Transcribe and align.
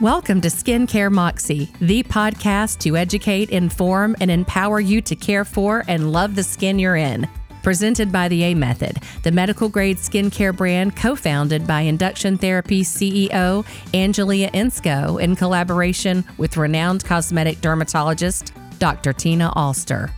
Welcome 0.00 0.40
to 0.40 0.48
Skincare 0.48 1.10
Moxie, 1.10 1.70
the 1.80 2.02
podcast 2.02 2.80
to 2.80 2.96
educate, 2.96 3.50
inform, 3.50 4.16
and 4.20 4.28
empower 4.28 4.80
you 4.80 5.00
to 5.00 5.14
care 5.14 5.44
for 5.44 5.84
and 5.86 6.10
love 6.10 6.34
the 6.34 6.42
skin 6.42 6.80
you're 6.80 6.96
in. 6.96 7.28
Presented 7.62 8.10
by 8.10 8.26
the 8.26 8.42
A 8.42 8.54
Method, 8.56 8.98
the 9.22 9.30
medical 9.30 9.68
grade 9.68 9.98
skincare 9.98 10.54
brand 10.54 10.96
co 10.96 11.14
founded 11.14 11.64
by 11.64 11.82
Induction 11.82 12.36
Therapy 12.36 12.82
CEO 12.82 13.64
Angelia 13.92 14.50
Insco 14.50 15.22
in 15.22 15.36
collaboration 15.36 16.24
with 16.38 16.56
renowned 16.56 17.04
cosmetic 17.04 17.60
dermatologist 17.60 18.52
Dr. 18.80 19.12
Tina 19.12 19.52
Alster. 19.54 20.10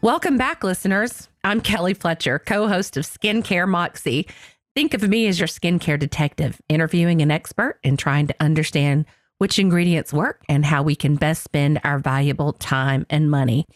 Welcome 0.00 0.36
back, 0.36 0.64
listeners. 0.64 1.28
I'm 1.44 1.60
Kelly 1.60 1.94
Fletcher, 1.94 2.40
co 2.40 2.66
host 2.66 2.96
of 2.96 3.04
Skincare 3.04 3.68
Moxie. 3.68 4.26
Think 4.74 4.94
of 4.94 5.06
me 5.06 5.26
as 5.26 5.38
your 5.38 5.48
skincare 5.48 5.98
detective, 5.98 6.58
interviewing 6.66 7.20
an 7.20 7.30
expert 7.30 7.78
and 7.84 7.98
trying 7.98 8.26
to 8.28 8.34
understand 8.40 9.04
which 9.36 9.58
ingredients 9.58 10.14
work 10.14 10.42
and 10.48 10.64
how 10.64 10.82
we 10.82 10.96
can 10.96 11.16
best 11.16 11.44
spend 11.44 11.78
our 11.84 11.98
valuable 11.98 12.54
time 12.54 13.04
and 13.10 13.30
money. 13.30 13.66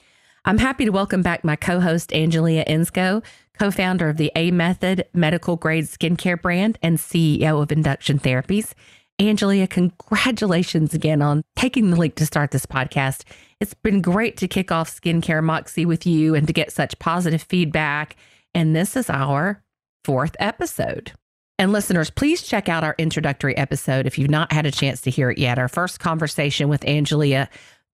I'm 0.47 0.57
happy 0.57 0.87
to 0.87 0.93
welcome 0.93 1.21
back 1.21 1.45
my 1.45 1.55
co 1.55 1.81
host, 1.81 2.11
Angelia 2.11 2.67
Insco, 2.67 3.23
co 3.59 3.71
founder 3.71 4.09
of 4.09 4.17
the 4.17 4.33
A 4.37 4.51
Method 4.53 5.07
medical 5.13 5.57
grade 5.57 5.85
skincare 5.85 6.41
brand 6.41 6.79
and 6.81 6.97
CEO 6.97 7.63
of 7.63 7.71
Induction 7.71 8.19
Therapies. 8.19 8.73
Angelia, 9.21 9.69
congratulations 9.69 10.95
again 10.95 11.21
on 11.21 11.43
taking 11.57 11.91
the 11.91 11.97
leap 11.97 12.15
to 12.15 12.25
start 12.25 12.53
this 12.53 12.65
podcast. 12.65 13.25
It's 13.61 13.75
been 13.75 14.01
great 14.01 14.39
to 14.39 14.49
kick 14.49 14.73
off 14.73 14.91
Skincare 14.91 15.45
Moxie 15.45 15.85
with 15.85 16.07
you 16.07 16.35
and 16.35 16.47
to 16.47 16.55
get 16.55 16.73
such 16.73 16.99
positive 16.99 17.43
feedback. 17.43 18.17
And 18.55 18.75
this 18.75 18.97
is 18.97 19.11
our 19.11 19.63
fourth 20.07 20.37
episode. 20.39 21.11
And 21.59 21.73
listeners, 21.73 22.11
please 22.11 22.43
check 22.43 22.69
out 22.69 22.85
our 22.85 22.95
introductory 22.97 23.57
episode 23.57 24.07
if 24.07 24.21
you've 24.21 24.31
not 24.31 24.53
had 24.53 24.65
a 24.65 24.71
chance 24.71 25.01
to 25.01 25.11
hear 25.11 25.31
it 25.31 25.39
yet. 25.39 25.59
Our 25.59 25.67
first 25.67 25.99
conversation 25.99 26.69
with 26.69 26.83
Angelia 26.83 27.49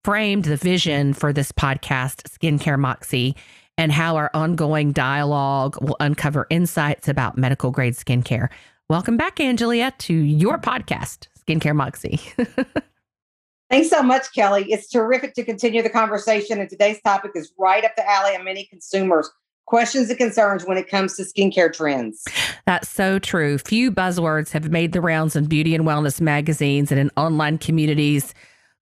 framed 0.05 0.45
the 0.45 0.59
vision 0.59 1.15
for 1.15 1.33
this 1.33 1.53
podcast, 1.53 2.29
Skincare 2.29 2.79
Moxie, 2.79 3.35
and 3.79 3.91
how 3.91 4.17
our 4.17 4.31
ongoing 4.35 4.93
dialogue 4.93 5.81
will 5.81 5.97
uncover 6.01 6.47
insights 6.51 7.09
about 7.09 7.39
medical 7.39 7.71
grade 7.71 7.95
skincare. 7.95 8.51
Welcome 8.91 9.17
back, 9.17 9.37
Angelia, 9.37 9.97
to 10.01 10.13
your 10.13 10.59
podcast, 10.59 11.29
Skincare 11.49 11.75
Moxie. 11.75 12.21
Thanks 13.71 13.89
so 13.89 14.03
much, 14.03 14.35
Kelly. 14.35 14.71
It's 14.71 14.91
terrific 14.91 15.33
to 15.33 15.45
continue 15.45 15.81
the 15.81 15.89
conversation. 15.89 16.61
And 16.61 16.69
today's 16.69 17.01
topic 17.01 17.31
is 17.35 17.55
right 17.59 17.87
up 17.87 17.97
the 17.97 18.07
alley 18.07 18.35
of 18.35 18.45
many 18.45 18.67
consumers 18.67 19.31
questions 19.67 20.11
and 20.11 20.19
concerns 20.19 20.65
when 20.65 20.77
it 20.77 20.89
comes 20.89 21.17
to 21.17 21.23
skincare 21.23 21.73
trends. 21.73 22.25
That's 22.67 22.89
so 22.89 23.19
true. 23.19 23.59
Few 23.59 23.91
buzzwords 23.91 24.53
have 24.53 24.71
made 24.71 24.93
the 24.93 25.01
rounds 25.01 25.37
in 25.37 25.47
beauty 25.47 25.75
and 25.75 25.85
wellness 25.85 26.21
magazines 26.21 26.91
and 26.91 27.01
in 27.01 27.11
online 27.17 27.59
communities 27.59 28.35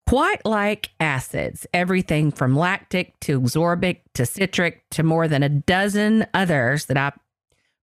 quite 0.08 0.42
like 0.46 0.88
acids, 1.00 1.66
everything 1.74 2.30
from 2.30 2.56
lactic 2.56 3.20
to 3.20 3.38
ascorbic 3.42 4.00
to 4.14 4.24
citric 4.24 4.82
to 4.88 5.02
more 5.02 5.28
than 5.28 5.42
a 5.42 5.50
dozen 5.50 6.26
others 6.32 6.86
that 6.86 6.96
I 6.96 7.12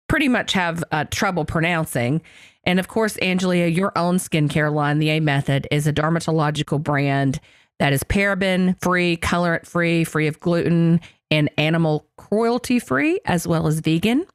pretty 0.07 0.27
much 0.27 0.53
have 0.53 0.83
uh, 0.91 1.05
trouble 1.11 1.45
pronouncing. 1.45 2.23
And 2.63 2.79
of 2.79 2.87
course, 2.87 3.15
Angelia, 3.17 3.73
your 3.73 3.91
own 3.95 4.17
skincare 4.17 4.73
line, 4.73 4.97
the 4.97 5.09
A 5.09 5.19
Method, 5.19 5.67
is 5.69 5.85
a 5.85 5.93
dermatological 5.93 6.81
brand 6.81 7.39
that 7.79 7.93
is 7.93 8.03
paraben 8.03 8.79
free, 8.81 9.17
colorant 9.17 9.65
free, 9.65 10.03
free 10.03 10.27
of 10.27 10.39
gluten, 10.39 11.01
and 11.31 11.49
animal 11.57 12.05
cruelty 12.17 12.79
free 12.79 13.19
as 13.25 13.47
well 13.47 13.67
as 13.67 13.79
vegan. 13.79 14.25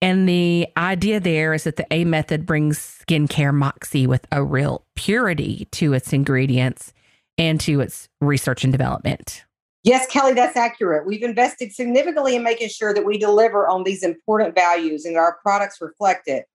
And 0.00 0.28
the 0.28 0.68
idea 0.76 1.18
there 1.18 1.54
is 1.54 1.64
that 1.64 1.76
the 1.76 1.86
A 1.92 2.04
method 2.04 2.46
brings 2.46 2.78
skincare 2.78 3.52
moxie 3.52 4.06
with 4.06 4.26
a 4.30 4.44
real 4.44 4.84
purity 4.94 5.66
to 5.72 5.92
its 5.92 6.12
ingredients 6.12 6.92
and 7.36 7.60
to 7.60 7.80
its 7.80 8.08
research 8.20 8.64
and 8.64 8.72
development. 8.72 9.44
Yes, 9.84 10.06
Kelly, 10.08 10.34
that's 10.34 10.56
accurate. 10.56 11.06
We've 11.06 11.22
invested 11.22 11.72
significantly 11.72 12.36
in 12.36 12.42
making 12.42 12.68
sure 12.68 12.92
that 12.92 13.04
we 13.04 13.16
deliver 13.16 13.68
on 13.68 13.84
these 13.84 14.02
important 14.02 14.54
values 14.54 15.04
and 15.04 15.16
our 15.16 15.38
products 15.42 15.80
reflect 15.80 16.28
it. 16.28 16.46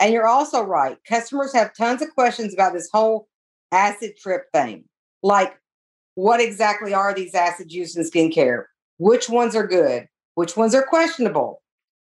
And 0.00 0.12
you're 0.12 0.26
also 0.26 0.62
right. 0.62 0.96
Customers 1.04 1.52
have 1.52 1.74
tons 1.74 2.00
of 2.00 2.10
questions 2.14 2.54
about 2.54 2.72
this 2.72 2.88
whole 2.90 3.28
acid 3.70 4.16
trip 4.16 4.46
thing. 4.52 4.84
Like, 5.22 5.59
what 6.20 6.40
exactly 6.40 6.94
are 6.94 7.14
these 7.14 7.34
acids 7.34 7.74
used 7.74 7.96
in 7.96 8.04
skincare? 8.04 8.64
which 9.00 9.30
ones 9.30 9.56
are 9.56 9.66
good, 9.66 10.06
which 10.34 10.58
ones 10.58 10.74
are 10.74 10.82
questionable, 10.82 11.62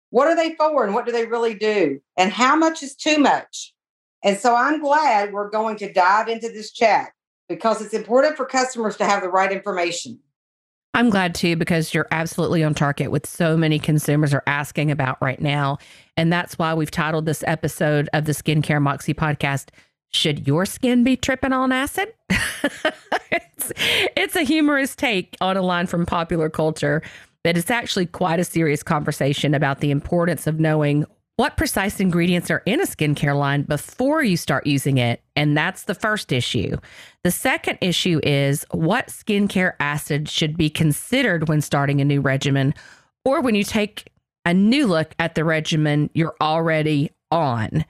what 0.09 0.28
are 0.28 0.35
they 0.35 0.55
for, 0.55 0.83
and 0.83 0.95
what 0.95 1.05
do 1.05 1.11
they 1.11 1.28
really 1.28 1.53
do, 1.53 2.00
and 2.17 2.31
how 2.31 2.55
much 2.55 2.81
is 2.81 2.95
too 2.95 3.19
much. 3.19 3.72
And 4.23 4.35
so 4.35 4.55
I'm 4.55 4.81
glad 4.81 5.31
we're 5.31 5.51
going 5.51 5.78
to 5.78 5.94
dive 5.94 6.28
into 6.28 6.50
this 6.50 6.72
chat 6.72 7.11
because 7.47 7.83
it's 7.83 7.94
important 7.94 8.35
for 8.35 8.47
customers 8.47 8.97
to 8.97 9.05
have 9.05 9.22
the 9.22 9.29
right 9.29 9.51
information. 9.51 10.19
I'm 10.95 11.11
glad 11.11 11.35
too 11.35 11.55
because 11.55 11.94
you're 11.94 12.07
absolutely 12.09 12.63
on 12.63 12.73
target 12.73 13.11
with 13.11 13.28
so 13.28 13.55
many 13.55 13.78
consumers 13.78 14.34
are 14.34 14.44
asking 14.47 14.89
about 14.89 15.22
right 15.22 15.39
now. 15.39 15.78
And 16.17 16.34
that's 16.34 16.57
why 16.57 16.73
we've 16.73 16.89
titled 16.89 17.28
this 17.28 17.44
episode 17.45 18.09
of 18.13 18.25
the 18.25 18.31
Skincare 18.31 18.81
Moxie 18.81 19.13
podcast 19.13 19.69
should 20.12 20.47
your 20.47 20.66
skin 20.66 21.03
be 21.03 21.16
tripping 21.16 21.53
on 21.53 21.72
acid? 21.72 22.13
it's, 22.29 23.72
it's 24.16 24.35
a 24.35 24.44
humorous 24.44 24.95
take 24.95 25.35
on 25.41 25.57
a 25.57 25.62
line 25.62 25.88
from 25.88 26.06
popular 26.06 26.50
culture 26.50 27.01
that 27.44 27.57
it's 27.57 27.72
actually 27.72 28.06
quite 28.06 28.40
a 28.40 28.44
serious 28.44 28.84
conversation 28.84 29.53
about 29.53 29.79
the 29.79 29.91
importance 29.91 30.47
of 30.47 30.59
knowing 30.59 31.06
what 31.38 31.56
precise 31.56 32.00
ingredients 32.00 32.50
are 32.50 32.63
in 32.66 32.81
a 32.81 32.85
skincare 32.85 33.38
line 33.38 33.62
before 33.62 34.23
you 34.23 34.35
start 34.35 34.66
using 34.66 34.97
it. 34.97 35.22
And 35.35 35.56
that's 35.56 35.84
the 35.84 35.94
first 35.94 36.31
issue. 36.31 36.78
The 37.23 37.31
second 37.31 37.78
issue 37.79 38.19
is 38.23 38.66
what 38.72 39.07
skincare 39.07 39.73
acid 39.79 40.28
should 40.28 40.57
be 40.57 40.69
considered 40.69 41.47
when 41.47 41.62
starting 41.62 42.01
a 42.01 42.06
new 42.06 42.22
regimen 42.22 42.73
or 43.23 43.41
when 43.41 43.53
you 43.53 43.63
take 43.63 44.12
a 44.46 44.53
new 44.53 44.88
look 44.88 45.13
at 45.19 45.35
the 45.35 45.44
regimen 45.44 46.09
you're 46.13 46.35
already 46.41 47.12
on 47.29 47.85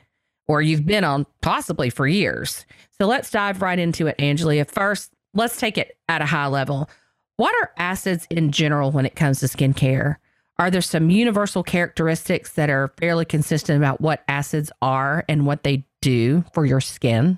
or 0.47 0.61
you've 0.61 0.85
been 0.85 1.03
on 1.03 1.25
possibly 1.41 1.89
for 1.89 2.07
years. 2.07 2.65
So 2.99 3.05
let's 3.05 3.29
dive 3.29 3.61
right 3.61 3.77
into 3.77 4.07
it, 4.07 4.17
Angelia. 4.17 4.69
First, 4.69 5.11
let's 5.33 5.57
take 5.59 5.77
it 5.77 5.97
at 6.09 6.21
a 6.21 6.25
high 6.25 6.47
level. 6.47 6.89
What 7.35 7.53
are 7.61 7.71
acids 7.77 8.25
in 8.29 8.51
general 8.51 8.91
when 8.91 9.05
it 9.05 9.15
comes 9.15 9.39
to 9.41 9.45
skincare? 9.45 10.15
Are 10.59 10.71
there 10.71 10.81
some 10.81 11.11
universal 11.11 11.61
characteristics 11.61 12.53
that 12.53 12.69
are 12.69 12.91
fairly 12.97 13.25
consistent 13.25 13.77
about 13.77 14.01
what 14.01 14.23
acids 14.27 14.71
are 14.81 15.23
and 15.29 15.45
what 15.45 15.63
they 15.63 15.85
do 16.01 16.43
for 16.53 16.65
your 16.65 16.81
skin? 16.81 17.37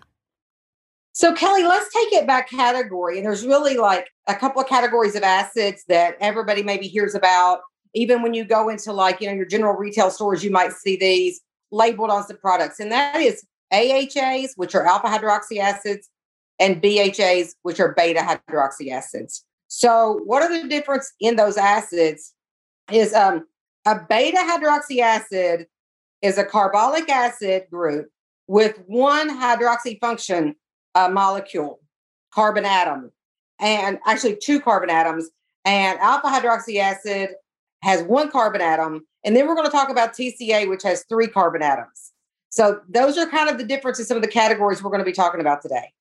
So, 1.11 1.33
Kelly, 1.33 1.63
let's 1.63 1.93
take 1.93 2.13
it 2.13 2.25
by 2.25 2.43
category. 2.43 3.17
And 3.17 3.25
there's 3.25 3.45
really 3.45 3.75
like 3.75 4.07
a 4.27 4.35
couple 4.35 4.61
of 4.61 4.69
categories 4.69 5.15
of 5.15 5.23
acids 5.23 5.83
that 5.89 6.15
everybody 6.21 6.63
maybe 6.63 6.87
hears 6.87 7.13
about. 7.13 7.59
Even 7.93 8.21
when 8.21 8.33
you 8.33 8.45
go 8.45 8.69
into 8.69 8.93
like, 8.93 9.19
you 9.19 9.27
know, 9.27 9.33
your 9.33 9.45
general 9.45 9.75
retail 9.75 10.11
stores, 10.11 10.43
you 10.45 10.51
might 10.51 10.71
see 10.71 10.95
these 10.95 11.41
labeled 11.71 12.09
on 12.09 12.25
some 12.25 12.37
products, 12.37 12.79
and 12.79 12.91
that 12.91 13.19
is 13.19 13.45
AHAs, 13.71 14.53
which 14.55 14.75
are 14.75 14.85
alpha 14.85 15.07
hydroxy 15.07 15.59
acids, 15.59 16.09
and 16.59 16.81
BHAs, 16.81 17.55
which 17.61 17.79
are 17.79 17.93
beta 17.93 18.19
hydroxy 18.19 18.91
acids. 18.91 19.45
So, 19.67 20.21
what 20.25 20.41
are 20.41 20.61
the 20.61 20.67
difference 20.67 21.13
in 21.19 21.35
those 21.35 21.57
acids? 21.57 22.33
Is 22.91 23.13
um, 23.13 23.45
a 23.85 23.99
beta 24.09 24.37
hydroxy 24.37 24.99
acid 24.99 25.67
is 26.21 26.37
a 26.37 26.43
carboxylic 26.43 27.07
acid 27.07 27.63
group 27.71 28.07
with 28.47 28.81
one 28.87 29.29
hydroxy 29.29 29.99
function 29.99 30.55
uh, 30.95 31.07
molecule, 31.07 31.79
carbon 32.33 32.65
atom, 32.65 33.11
and 33.59 33.99
actually 34.05 34.35
two 34.35 34.59
carbon 34.59 34.89
atoms. 34.89 35.29
And 35.65 35.99
alpha 35.99 36.27
hydroxy 36.27 36.79
acid 36.79 37.29
has 37.81 38.03
one 38.03 38.29
carbon 38.31 38.61
atom. 38.61 39.05
And 39.23 39.35
then 39.35 39.47
we're 39.47 39.55
going 39.55 39.67
to 39.67 39.71
talk 39.71 39.89
about 39.89 40.13
TCA, 40.13 40.69
which 40.69 40.83
has 40.83 41.03
three 41.09 41.27
carbon 41.27 41.61
atoms. 41.61 42.11
So 42.49 42.81
those 42.89 43.17
are 43.17 43.27
kind 43.27 43.49
of 43.49 43.57
the 43.57 43.63
differences, 43.63 44.07
some 44.07 44.17
of 44.17 44.23
the 44.23 44.29
categories 44.29 44.81
we're 44.81 44.89
going 44.89 44.99
to 44.99 45.05
be 45.05 45.11
talking 45.11 45.41
about 45.41 45.61
today. 45.61 45.93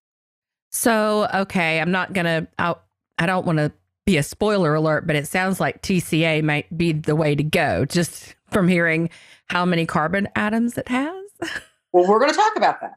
So, 0.71 1.29
okay, 1.35 1.81
I'm 1.81 1.91
not 1.91 2.13
going 2.13 2.25
to, 2.27 2.49
I 2.59 3.27
don't 3.27 3.47
want 3.47 3.59
to 3.59 3.73
be 4.07 4.17
a 4.17 4.23
spoiler 4.23 4.75
alert, 4.75 5.07
but 5.07 5.17
it 5.17 5.29
sounds 5.29 5.61
like 5.61 5.83
TCA 5.83 6.43
might 6.43 6.77
be 6.77 6.93
the 6.93 7.17
way 7.17 7.35
to 7.35 7.43
go 7.43 7.85
just 7.85 8.35
from 8.51 8.69
hearing 8.69 9.11
how 9.51 9.65
many 9.65 9.87
carbon 9.87 10.29
atoms 10.35 10.79
it 10.79 10.89
has. 10.89 11.25
well, 11.93 12.09
we're 12.09 12.19
going 12.19 12.31
to 12.31 12.37
talk 12.37 12.57
about 12.57 12.81
that. 12.81 12.95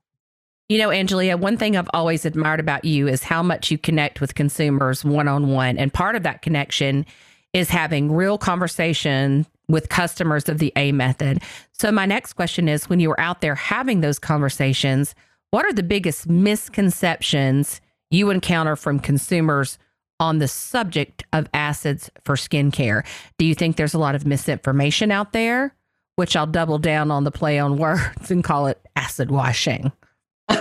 You 0.70 0.78
know, 0.78 0.88
Angelia, 0.88 1.38
one 1.38 1.58
thing 1.58 1.76
I've 1.76 1.90
always 1.94 2.24
admired 2.24 2.62
about 2.62 2.86
you 2.86 3.10
is 3.10 3.24
how 3.24 3.44
much 3.44 3.70
you 3.70 3.78
connect 3.78 4.22
with 4.22 4.36
consumers 4.36 5.04
one 5.04 5.28
on 5.28 5.50
one. 5.50 5.78
And 5.78 5.94
part 5.94 6.16
of 6.16 6.24
that 6.24 6.42
connection 6.42 7.06
is 7.54 7.70
having 7.70 8.12
real 8.12 8.38
conversation 8.38 9.46
with 9.68 9.90
customers 9.90 10.50
of 10.50 10.60
the 10.60 10.72
A 10.76 10.92
method. 10.92 11.42
So, 11.74 11.92
my 11.92 12.06
next 12.06 12.34
question 12.34 12.68
is 12.68 12.90
when 12.90 13.00
you 13.00 13.10
were 13.10 13.20
out 13.20 13.42
there 13.42 13.56
having 13.56 14.02
those 14.02 14.20
conversations, 14.20 15.16
what 15.52 15.66
are 15.66 15.74
the 15.74 15.84
biggest 15.84 16.30
misconceptions 16.30 17.82
you 18.10 18.30
encounter 18.30 18.76
from 18.76 19.00
consumers 19.00 19.78
on 20.20 20.38
the 20.38 20.48
subject 20.48 21.24
of 21.34 21.50
acids 21.54 22.10
for 22.24 22.36
skincare? 22.36 23.06
Do 23.38 23.46
you 23.46 23.56
think 23.56 23.76
there's 23.76 23.94
a 23.94 24.00
lot 24.00 24.16
of 24.16 24.26
misinformation 24.26 25.12
out 25.12 25.34
there? 25.34 25.76
Which 26.16 26.36
I'll 26.36 26.48
double 26.48 26.78
down 26.78 27.10
on 27.10 27.24
the 27.24 27.32
play 27.32 27.58
on 27.58 27.78
words 27.78 28.30
and 28.30 28.44
call 28.44 28.68
it 28.68 28.80
acid 28.96 29.32
washing. 29.32 29.92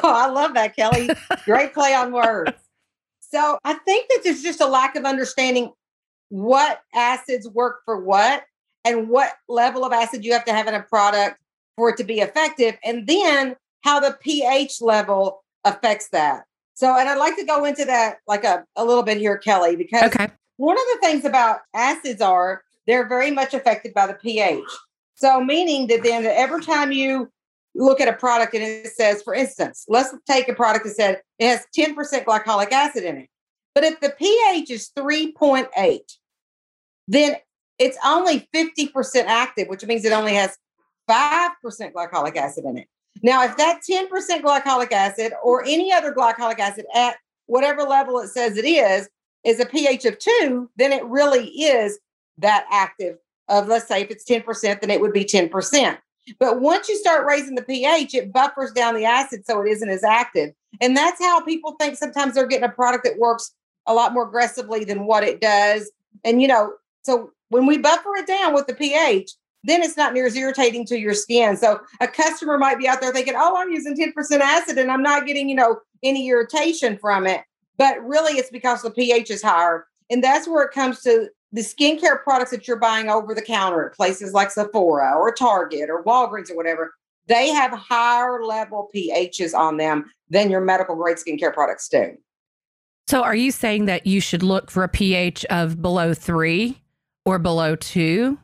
Oh, 0.05 0.15
I 0.15 0.29
love 0.29 0.55
that, 0.55 0.77
Kelly. 0.77 1.11
Great 1.45 1.75
play 1.75 1.95
on 1.95 2.13
words. 2.13 2.53
So 3.19 3.59
I 3.65 3.75
think 3.75 4.09
that 4.09 4.21
there's 4.23 4.41
just 4.41 4.61
a 4.61 4.67
lack 4.67 4.95
of 4.95 5.05
understanding 5.05 5.73
what 6.31 6.81
acids 6.95 7.47
work 7.49 7.81
for 7.85 8.01
what 8.01 8.45
and 8.85 9.09
what 9.09 9.35
level 9.49 9.85
of 9.85 9.93
acid 9.93 10.25
you 10.25 10.33
have 10.33 10.45
to 10.47 10.55
have 10.55 10.67
in 10.67 10.75
a 10.75 10.83
product 10.83 11.39
for 11.77 11.91
it 11.91 11.97
to 11.99 12.05
be 12.05 12.21
effective, 12.21 12.77
and 12.85 13.07
then 13.07 13.57
how 13.83 14.01
the 14.01 14.17
pH 14.21 14.81
level 14.81 15.45
affects 15.65 16.09
that. 16.09 16.45
So, 16.75 16.97
and 16.97 17.09
I'd 17.09 17.19
like 17.19 17.37
to 17.37 17.45
go 17.45 17.65
into 17.65 17.85
that 17.85 18.19
like 18.27 18.45
a, 18.45 18.65
a 18.77 18.85
little 18.85 19.03
bit 19.03 19.19
here, 19.19 19.37
Kelly, 19.37 19.77
because 19.77 20.05
okay. 20.05 20.29
one 20.57 20.77
of 20.77 20.85
the 20.95 20.99
things 21.03 21.25
about 21.25 21.61
acids 21.75 22.23
are 22.23 22.63
they're 22.87 23.09
very 23.09 23.31
much 23.31 23.55
affected 23.55 23.93
by 23.93 24.07
the 24.07 24.15
pH. 24.15 24.65
So, 25.15 25.43
meaning 25.43 25.87
that 25.89 26.03
then 26.03 26.25
every 26.25 26.63
time 26.63 26.93
you 26.93 27.31
look 27.75 28.01
at 28.01 28.09
a 28.09 28.13
product 28.13 28.55
and 28.55 28.63
it 28.63 28.89
says, 28.89 29.23
for 29.23 29.35
instance, 29.35 29.85
let's 29.89 30.15
take 30.27 30.49
a 30.49 30.55
product 30.55 30.85
that 30.87 30.95
said 30.95 31.21
it 31.39 31.49
has 31.49 31.67
10% 31.77 31.95
glycolic 32.25 32.73
acid 32.73 33.05
in 33.05 33.19
it. 33.19 33.29
But 33.75 33.85
if 33.85 34.01
the 34.01 34.11
pH 34.11 34.71
is 34.71 34.91
3.8, 34.97 35.99
then 37.11 37.35
it's 37.79 37.99
only 38.05 38.49
50% 38.55 39.25
active, 39.27 39.69
which 39.69 39.85
means 39.85 40.05
it 40.05 40.13
only 40.13 40.35
has 40.35 40.57
5% 41.11 41.51
glycolic 41.93 42.37
acid 42.37 42.65
in 42.65 42.79
it. 42.79 42.87
Now, 43.23 43.45
if 43.45 43.57
that 43.57 43.81
10% 43.91 44.09
glycolic 44.43 44.93
acid 44.93 45.33
or 45.43 45.65
any 45.65 45.93
other 45.93 46.15
glycolic 46.15 46.61
acid 46.61 46.87
at 46.95 47.17
whatever 47.47 47.83
level 47.83 48.21
it 48.21 48.29
says 48.29 48.57
it 48.57 48.65
is, 48.65 49.09
is 49.45 49.59
a 49.59 49.67
pH 49.67 50.05
of 50.05 50.19
two, 50.19 50.71
then 50.77 50.93
it 50.93 51.05
really 51.07 51.49
is 51.49 51.99
that 52.39 52.65
active 52.71 53.17
of, 53.49 53.67
let's 53.67 53.89
say, 53.89 54.03
if 54.03 54.11
it's 54.11 54.25
10%, 54.25 54.81
then 54.81 54.91
it 54.91 55.01
would 55.01 55.13
be 55.13 55.25
10%. 55.25 55.99
But 56.39 56.61
once 56.61 56.89
you 56.89 56.97
start 56.97 57.27
raising 57.27 57.57
the 57.57 57.63
pH, 57.63 58.15
it 58.15 58.33
buffers 58.33 58.71
down 58.71 58.95
the 58.95 59.05
acid 59.05 59.45
so 59.47 59.61
it 59.63 59.69
isn't 59.69 59.89
as 59.89 60.05
active. 60.05 60.53
And 60.81 60.97
that's 60.97 61.21
how 61.21 61.41
people 61.41 61.73
think 61.73 61.97
sometimes 61.97 62.35
they're 62.35 62.47
getting 62.47 62.69
a 62.69 62.73
product 62.73 63.05
that 63.05 63.19
works 63.19 63.53
a 63.87 63.95
lot 63.95 64.13
more 64.13 64.29
aggressively 64.29 64.85
than 64.85 65.07
what 65.07 65.25
it 65.25 65.41
does. 65.41 65.91
And, 66.25 66.41
you 66.41 66.47
know, 66.47 66.75
so 67.03 67.33
when 67.49 67.67
we 67.67 67.79
buffer 67.79 68.17
it 68.17 68.27
down 68.27 68.55
with 68.55 68.67
the 68.67 68.75
pH, 68.75 69.33
then 69.65 69.83
it's 69.83 69.97
not 69.97 70.15
near 70.15 70.27
as 70.27 70.37
irritating 70.37 70.87
to 70.87 70.99
your 70.99 71.15
skin. 71.15 71.57
So 71.57 71.81
a 72.01 72.09
customer 72.09 72.59
might 72.59 72.79
be 72.79 72.89
out 72.89 73.01
there 73.01 73.13
thinking, 73.13 73.35
oh, 73.37 73.57
I'm 73.57 73.71
using 73.71 73.97
10% 73.97 74.41
acid 74.41 74.79
and 74.79 74.91
I'm 74.91 75.03
not 75.03 75.27
getting, 75.27 75.49
you 75.49 75.55
know, 75.55 75.81
any 76.03 76.29
irritation 76.29 76.97
from 76.97 77.27
it. 77.27 77.43
But 77.77 78.03
really 78.05 78.39
it's 78.39 78.51
because 78.51 78.83
the 78.83 78.91
pH 78.91 79.31
is 79.31 79.43
higher. 79.43 79.87
And 80.11 80.25
that's 80.25 80.49
where 80.49 80.65
it 80.65 80.73
comes 80.73 81.03
to 81.03 81.29
the 81.53 81.61
skincare 81.61 82.23
products 82.23 82.51
that 82.53 82.67
you're 82.67 82.79
buying 82.79 83.09
over 83.09 83.35
the 83.35 83.43
counter 83.43 83.89
at 83.89 83.97
places 83.97 84.33
like 84.33 84.51
Sephora 84.51 85.15
or 85.17 85.33
Target 85.33 85.91
or 85.91 86.03
Walgreens 86.05 86.51
or 86.51 86.57
whatever. 86.57 86.95
They 87.27 87.49
have 87.49 87.73
higher 87.73 88.43
level 88.43 88.89
pHs 88.95 89.55
on 89.55 89.77
them 89.77 90.11
than 90.31 90.51
your 90.51 90.61
medical 90.61 90.97
grade 90.97 91.17
skincare 91.17 91.53
products 91.53 91.89
do. 91.89 92.17
So 93.09 93.23
are 93.23 93.35
you 93.35 93.51
saying 93.51 93.87
that 93.87 94.07
you 94.07 94.21
should 94.21 94.43
look 94.43 94.71
for 94.71 94.85
a 94.85 94.89
pH 94.89 95.45
of 95.47 95.83
below 95.83 96.15
three 96.15 96.81
or 97.25 97.39
below 97.39 97.77
two 97.77 98.39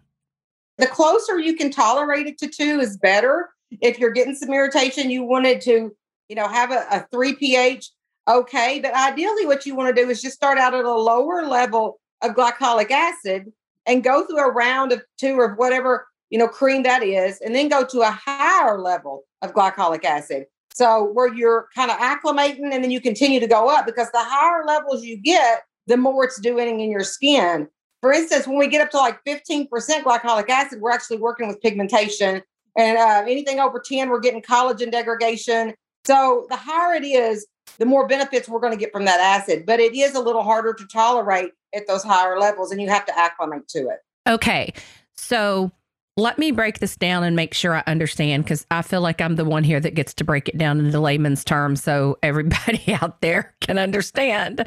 the 0.79 0.87
closer 0.87 1.39
you 1.39 1.55
can 1.55 1.71
tolerate 1.71 2.27
it 2.27 2.39
to 2.39 2.49
two 2.49 2.81
is 2.81 2.97
better. 2.97 3.51
If 3.81 3.99
you're 3.99 4.11
getting 4.11 4.35
some 4.35 4.53
irritation, 4.53 5.11
you 5.11 5.25
wanted 5.25 5.61
to, 5.63 5.95
you 6.29 6.37
know, 6.37 6.49
have 6.49 6.71
a, 6.71 6.87
a 6.91 7.07
three 7.11 7.35
pH, 7.35 7.91
okay. 8.29 8.81
But 8.81 8.95
ideally, 8.95 9.47
what 9.47 9.67
you 9.67 9.75
want 9.75 9.95
to 9.95 10.03
do 10.03 10.09
is 10.11 10.23
just 10.23 10.37
start 10.37 10.59
out 10.59 10.75
at 10.75 10.85
a 10.85 10.93
lower 10.93 11.47
level 11.47 11.99
of 12.23 12.33
glycolic 12.33 12.91
acid 12.91 13.53
and 13.87 14.05
go 14.05 14.27
through 14.27 14.41
a 14.41 14.53
round 14.53 14.93
of 14.93 15.03
two 15.19 15.35
or 15.39 15.55
whatever, 15.55 16.07
you 16.31 16.39
know, 16.39 16.49
cream 16.49 16.83
that 16.83 17.03
is, 17.03 17.41
and 17.41 17.55
then 17.55 17.69
go 17.69 17.85
to 17.85 18.01
a 18.01 18.11
higher 18.11 18.79
level 18.81 19.25
of 19.43 19.55
glycolic 19.55 20.05
acid. 20.05 20.47
So 20.75 21.11
where 21.13 21.33
you're 21.33 21.69
kind 21.75 21.91
of 21.91 21.97
acclimating 21.99 22.73
and 22.73 22.85
then 22.85 22.91
you 22.91 23.01
continue 23.01 23.41
to 23.41 23.47
go 23.47 23.71
up 23.71 23.87
because 23.87 24.11
the 24.11 24.23
higher 24.23 24.65
levels 24.67 25.05
you 25.05 25.17
get, 25.17 25.63
the 25.87 25.97
more 25.97 26.25
it's 26.25 26.41
doing 26.41 26.81
in 26.81 26.91
your 26.91 27.05
skin. 27.05 27.69
For 28.07 28.13
instance, 28.13 28.47
when 28.47 28.57
we 28.57 28.69
get 28.69 28.81
up 28.81 28.91
to 28.93 28.99
like 28.99 29.19
15% 29.25 29.69
glycolic 29.69 30.49
acid, 30.49 30.81
we're 30.81 30.93
actually 30.93 31.17
working 31.17 31.49
with 31.49 31.61
pigmentation. 31.61 32.41
And 32.79 32.99
uh, 32.99 33.25
anything 33.27 33.59
over 33.59 33.83
10, 33.85 34.11
we're 34.11 34.21
getting 34.21 34.41
collagen 34.41 34.93
degradation. 34.93 35.75
So 36.05 36.47
the 36.49 36.55
higher 36.55 36.95
it 36.95 37.05
is, 37.05 37.49
the 37.79 37.85
more 37.85 38.07
benefits 38.07 38.49
we're 38.49 38.61
going 38.61 38.73
to 38.73 38.79
get 38.79 38.93
from 38.93 39.07
that 39.07 39.19
acid. 39.19 39.67
But 39.67 39.81
it 39.81 39.93
is 39.97 40.15
a 40.15 40.21
little 40.21 40.45
harder 40.45 40.73
to 40.73 40.87
tolerate 40.87 41.51
at 41.75 41.89
those 41.89 42.05
higher 42.05 42.39
levels, 42.39 42.71
and 42.71 42.81
you 42.81 42.89
have 42.89 43.07
to 43.07 43.19
acclimate 43.19 43.67
to 43.71 43.89
it. 43.89 43.99
Okay. 44.29 44.73
So 45.17 45.73
let 46.17 46.39
me 46.39 46.51
break 46.51 46.79
this 46.79 46.97
down 46.97 47.25
and 47.25 47.37
make 47.37 47.53
sure 47.53 47.75
I 47.75 47.83
understand 47.87 48.45
because 48.45 48.67
I 48.71 48.83
feel 48.83 49.03
like 49.03 49.21
I'm 49.21 49.37
the 49.37 49.45
one 49.45 49.65
here 49.65 49.81
that 49.81 49.95
gets 49.95 50.15
to 50.15 50.25
break 50.25 50.49
it 50.49 50.57
down 50.57 50.81
into 50.81 50.99
layman's 50.99 51.45
terms 51.45 51.83
so 51.83 52.19
everybody 52.23 52.95
out 53.03 53.21
there 53.21 53.55
can 53.61 53.79
understand 53.79 54.67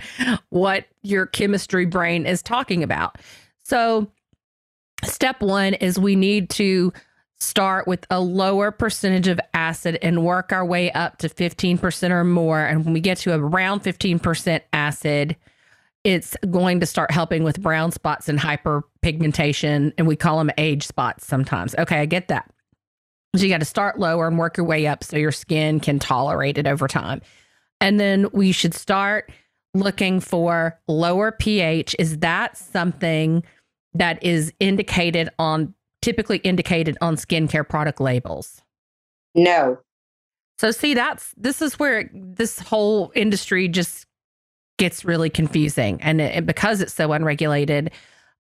what 0.49 0.85
your 1.01 1.25
chemistry 1.25 1.85
brain 1.85 2.25
is 2.25 2.43
talking 2.43 2.83
about. 2.83 3.17
So, 3.63 4.07
step 5.03 5.41
one 5.41 5.73
is 5.75 5.97
we 5.97 6.15
need 6.15 6.49
to 6.51 6.93
start 7.39 7.87
with 7.87 8.05
a 8.09 8.19
lower 8.19 8.69
percentage 8.69 9.27
of 9.27 9.39
acid 9.53 9.97
and 10.01 10.23
work 10.23 10.51
our 10.51 10.65
way 10.65 10.91
up 10.91 11.17
to 11.19 11.29
15% 11.29 12.09
or 12.11 12.23
more. 12.23 12.59
And 12.59 12.83
when 12.83 12.93
we 12.93 12.99
get 12.99 13.17
to 13.19 13.33
around 13.33 13.81
15% 13.81 14.61
acid, 14.73 15.35
it's 16.03 16.35
going 16.49 16.79
to 16.79 16.85
start 16.85 17.11
helping 17.11 17.43
with 17.43 17.61
brown 17.61 17.91
spots 17.91 18.29
and 18.29 18.39
hyperpigmentation. 18.39 19.93
And 19.97 20.07
we 20.07 20.15
call 20.15 20.37
them 20.37 20.51
age 20.57 20.87
spots 20.87 21.25
sometimes. 21.25 21.75
Okay, 21.77 21.99
I 21.99 22.05
get 22.05 22.27
that. 22.29 22.49
So 23.35 23.43
you 23.43 23.49
got 23.49 23.59
to 23.59 23.65
start 23.65 23.99
lower 23.99 24.27
and 24.27 24.37
work 24.37 24.57
your 24.57 24.65
way 24.65 24.87
up 24.87 25.03
so 25.03 25.17
your 25.17 25.31
skin 25.31 25.79
can 25.79 25.99
tolerate 25.99 26.57
it 26.57 26.65
over 26.65 26.87
time. 26.87 27.21
And 27.79 27.99
then 27.99 28.27
we 28.33 28.51
should 28.51 28.73
start 28.73 29.31
looking 29.73 30.19
for 30.19 30.79
lower 30.87 31.31
pH. 31.31 31.95
Is 31.99 32.19
that 32.19 32.57
something 32.57 33.43
that 33.93 34.23
is 34.23 34.51
indicated 34.59 35.29
on, 35.37 35.73
typically 36.01 36.37
indicated 36.39 36.97
on 37.01 37.17
skincare 37.17 37.67
product 37.67 38.01
labels? 38.01 38.61
No. 39.35 39.77
So, 40.57 40.71
see, 40.71 40.93
that's 40.93 41.33
this 41.37 41.61
is 41.61 41.79
where 41.79 42.09
this 42.13 42.59
whole 42.59 43.11
industry 43.15 43.67
just 43.67 44.05
gets 44.79 45.05
really 45.05 45.29
confusing. 45.29 46.01
And, 46.01 46.19
it, 46.19 46.45
because 46.45 46.81
it's 46.81 46.93
so 46.93 47.11
unregulated, 47.11 47.91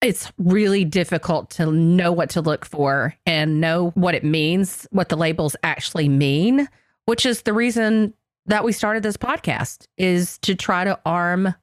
it's 0.01 0.31
really 0.37 0.83
difficult 0.83 1.49
to 1.51 1.71
know 1.71 2.11
what 2.11 2.31
to 2.31 2.41
look 2.41 2.65
for 2.65 3.15
and 3.25 3.61
know 3.61 3.91
what 3.91 4.15
it 4.15 4.23
means, 4.23 4.87
what 4.91 5.09
the 5.09 5.15
labels 5.15 5.55
actually 5.63 6.09
mean, 6.09 6.67
which 7.05 7.25
is 7.25 7.43
the 7.43 7.53
reason 7.53 8.13
that 8.47 8.63
we 8.63 8.71
started 8.71 9.03
this 9.03 9.15
podcast 9.15 9.87
is 9.97 10.37
to 10.39 10.55
try 10.55 10.83
to 10.83 10.99
arm 11.05 11.53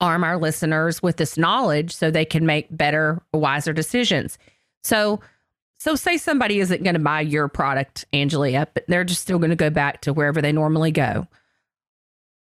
arm 0.00 0.22
our 0.22 0.38
listeners 0.38 1.02
with 1.02 1.16
this 1.16 1.36
knowledge 1.36 1.92
so 1.92 2.08
they 2.08 2.24
can 2.24 2.46
make 2.46 2.68
better, 2.70 3.20
wiser 3.32 3.72
decisions. 3.72 4.38
So 4.84 5.20
so 5.80 5.94
say 5.96 6.16
somebody 6.16 6.60
isn't 6.60 6.82
going 6.82 6.94
to 6.94 7.00
buy 7.00 7.20
your 7.20 7.48
product, 7.48 8.04
Angelia, 8.12 8.66
but 8.74 8.84
they're 8.88 9.04
just 9.04 9.22
still 9.22 9.38
going 9.38 9.50
to 9.50 9.56
go 9.56 9.70
back 9.70 10.00
to 10.02 10.12
wherever 10.12 10.40
they 10.40 10.52
normally 10.52 10.90
go 10.90 11.26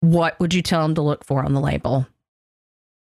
what 0.00 0.38
would 0.40 0.54
you 0.54 0.62
tell 0.62 0.82
them 0.82 0.94
to 0.94 1.02
look 1.02 1.24
for 1.24 1.44
on 1.44 1.54
the 1.54 1.60
label? 1.60 2.06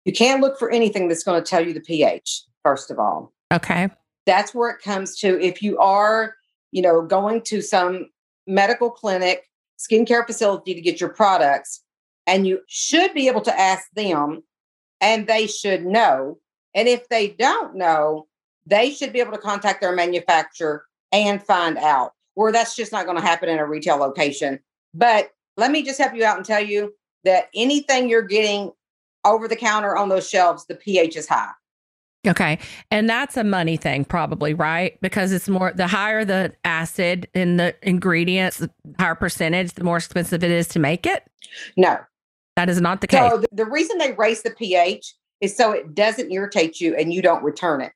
You 0.06 0.13
can't 0.13 0.42
look 0.42 0.58
for 0.58 0.72
anything 0.72 1.08
that's 1.08 1.24
going 1.24 1.42
to 1.42 1.48
tell 1.48 1.66
you 1.66 1.74
the 1.74 1.82
pH, 1.82 2.44
first 2.63 2.89
of 2.89 3.00
all. 3.00 3.34
Okay. 3.54 3.89
That's 4.25 4.54
where 4.54 4.70
it 4.70 4.82
comes 4.82 5.18
to 5.20 5.39
if 5.42 5.62
you 5.62 5.77
are, 5.80 6.36
you 6.72 6.82
know, 6.82 7.01
going 7.01 7.42
to 7.44 7.62
some 7.62 8.08
medical 8.46 8.89
clinic, 8.89 9.50
skincare 9.77 10.25
facility 10.25 10.74
to 10.74 10.82
get 10.82 11.00
your 11.00 11.10
products, 11.10 11.84
and 12.25 12.48
you 12.48 12.62
should 12.68 13.13
be 13.13 13.27
able 13.27 13.42
to 13.42 13.60
ask 13.60 13.88
them 13.96 14.44
and 15.01 15.27
they 15.27 15.48
should 15.48 15.86
know. 15.86 16.39
And 16.74 16.88
if 16.88 17.08
they 17.10 17.30
don't 17.30 17.75
know, 17.75 18.27
they 18.66 18.92
should 18.92 19.13
be 19.13 19.20
able 19.20 19.32
to 19.32 19.38
contact 19.38 19.82
their 19.82 19.96
manufacturer 19.96 20.86
and 21.12 21.42
find 21.42 21.77
out. 21.77 22.13
Where 22.34 22.51
that's 22.51 22.75
just 22.75 22.92
not 22.92 23.06
going 23.06 23.18
to 23.18 23.24
happen 23.24 23.50
in 23.50 23.58
a 23.58 23.66
retail 23.66 23.98
location. 23.98 24.60
But 24.94 25.32
let 25.58 25.72
me 25.72 25.84
just 25.84 26.00
help 26.00 26.16
you 26.16 26.24
out 26.24 26.38
and 26.38 26.46
tell 26.46 26.64
you 26.64 26.94
that 27.24 27.50
anything 27.54 28.10
you're 28.10 28.22
getting 28.22 28.72
over 29.26 29.48
the 29.48 29.56
counter 29.56 29.98
on 29.98 30.10
those 30.10 30.30
shelves, 30.30 30.66
the 30.68 30.76
pH 30.76 31.18
is 31.18 31.28
high. 31.28 31.52
Okay. 32.26 32.60
And 32.92 33.10
that's 33.10 33.38
a 33.38 33.44
money 33.44 33.78
thing, 33.78 34.06
probably, 34.06 34.54
right? 34.54 35.00
Because 35.02 35.32
it's 35.32 35.48
more, 35.48 35.72
the 35.74 35.88
higher 35.88 36.26
the 36.26 36.54
acid 36.66 37.28
in 37.34 37.58
the 37.58 37.76
ingredients, 37.82 38.58
the 38.58 38.70
higher 39.00 39.16
percentage, 39.16 39.74
the 39.74 39.84
more 39.84 39.98
expensive 39.98 40.44
it 40.44 40.52
is 40.52 40.68
to 40.70 40.80
make 40.80 41.06
it? 41.06 41.24
No. 41.76 41.98
That 42.56 42.70
is 42.70 42.82
not 42.82 43.02
the 43.02 43.08
case. 43.08 43.32
So 43.32 43.38
the, 43.38 43.48
the 43.52 43.66
reason 43.66 43.98
they 43.98 44.14
raise 44.14 44.42
the 44.42 44.52
pH 44.52 45.14
is 45.42 45.56
so 45.56 45.72
it 45.72 45.94
doesn't 45.94 46.32
irritate 46.32 46.82
you 46.82 46.96
and 46.96 47.14
you 47.14 47.22
don't 47.22 47.44
return 47.44 47.82
it 47.82 47.94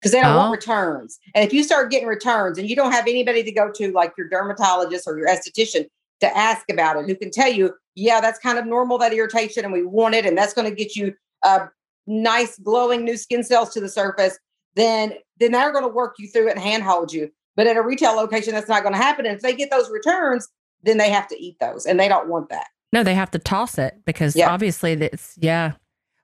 because 0.00 0.12
they 0.12 0.20
don't 0.20 0.34
oh. 0.34 0.38
want 0.38 0.52
returns. 0.52 1.18
And 1.34 1.44
if 1.44 1.52
you 1.52 1.62
start 1.64 1.90
getting 1.90 2.06
returns 2.06 2.58
and 2.58 2.70
you 2.70 2.76
don't 2.76 2.92
have 2.92 3.06
anybody 3.06 3.42
to 3.42 3.52
go 3.52 3.70
to, 3.72 3.92
like 3.92 4.12
your 4.16 4.28
dermatologist 4.28 5.06
or 5.06 5.18
your 5.18 5.28
esthetician, 5.28 5.86
to 6.20 6.36
ask 6.36 6.64
about 6.70 6.96
it 6.96 7.06
who 7.06 7.14
can 7.14 7.30
tell 7.30 7.52
you, 7.52 7.74
yeah, 7.94 8.20
that's 8.20 8.38
kind 8.38 8.58
of 8.58 8.66
normal, 8.66 8.98
that 8.98 9.12
irritation, 9.12 9.64
and 9.64 9.72
we 9.72 9.84
want 9.84 10.14
it, 10.14 10.24
and 10.26 10.36
that's 10.36 10.54
going 10.54 10.68
to 10.68 10.74
get 10.74 10.96
you 10.96 11.14
uh, 11.42 11.66
nice, 12.06 12.58
glowing 12.58 13.04
new 13.04 13.16
skin 13.16 13.42
cells 13.44 13.72
to 13.74 13.80
the 13.80 13.88
surface, 13.88 14.38
then, 14.74 15.14
then 15.38 15.52
they're 15.52 15.72
going 15.72 15.84
to 15.84 15.88
work 15.88 16.16
you 16.18 16.28
through 16.28 16.48
it 16.48 16.52
and 16.52 16.60
handhold 16.60 17.12
you. 17.12 17.30
But 17.56 17.66
at 17.66 17.76
a 17.76 17.82
retail 17.82 18.12
location, 18.14 18.52
that's 18.52 18.68
not 18.68 18.82
going 18.82 18.92
to 18.94 19.00
happen. 19.00 19.24
And 19.26 19.34
if 19.36 19.42
they 19.42 19.54
get 19.54 19.70
those 19.70 19.90
returns, 19.90 20.46
then 20.82 20.98
they 20.98 21.10
have 21.10 21.26
to 21.28 21.42
eat 21.42 21.56
those, 21.58 21.86
and 21.86 21.98
they 21.98 22.08
don't 22.08 22.28
want 22.28 22.50
that. 22.50 22.66
No, 22.92 23.02
they 23.02 23.14
have 23.14 23.30
to 23.32 23.38
toss 23.38 23.78
it 23.78 23.94
because 24.04 24.36
Yeah. 24.36 24.50
obviously 24.50 24.92
it's 24.92 25.34
yeah. 25.38 25.72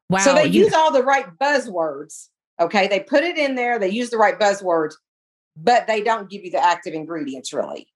Wow. 0.09 0.19
so 0.21 0.35
they 0.35 0.47
you- 0.47 0.65
use 0.65 0.73
all 0.75 0.93
the 0.93 1.03
right 1.03 1.27
buzzwords. 1.41 2.29
Okay, 2.61 2.87
they 2.87 3.01
put 3.01 3.25
it 3.25 3.39
in 3.39 3.55
there. 3.55 3.79
They 3.79 3.89
use 3.89 4.11
the 4.11 4.19
right 4.19 4.39
buzzwords, 4.39 4.95
but 5.57 5.87
they 5.87 6.03
don't 6.03 6.31
give 6.31 6.45
you 6.45 6.51
the 6.51 6.63
active 6.65 6.95
ingredients 6.95 7.53
really. 7.53 7.89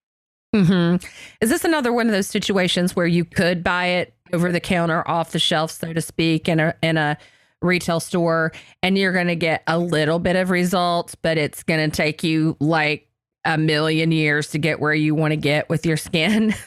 Mhm. 0.57 1.03
Is 1.41 1.49
this 1.49 1.63
another 1.63 1.93
one 1.93 2.07
of 2.07 2.13
those 2.13 2.27
situations 2.27 2.95
where 2.95 3.05
you 3.05 3.25
could 3.25 3.63
buy 3.63 3.85
it 3.85 4.13
over 4.33 4.51
the 4.51 4.59
counter, 4.59 5.07
off 5.07 5.31
the 5.31 5.39
shelf, 5.39 5.71
so 5.71 5.93
to 5.93 6.01
speak, 6.01 6.49
in 6.49 6.59
a 6.59 6.73
in 6.81 6.97
a 6.97 7.17
retail 7.61 7.99
store, 7.99 8.51
and 8.83 8.97
you're 8.97 9.13
going 9.13 9.27
to 9.27 9.35
get 9.35 9.63
a 9.67 9.79
little 9.79 10.19
bit 10.19 10.35
of 10.35 10.49
results, 10.49 11.15
but 11.15 11.37
it's 11.37 11.63
going 11.63 11.89
to 11.89 11.95
take 11.95 12.23
you 12.23 12.55
like 12.59 13.07
a 13.45 13.57
million 13.57 14.11
years 14.11 14.49
to 14.49 14.57
get 14.57 14.79
where 14.79 14.93
you 14.93 15.15
want 15.15 15.31
to 15.31 15.37
get 15.37 15.69
with 15.69 15.85
your 15.85 15.97
skin? 15.97 16.53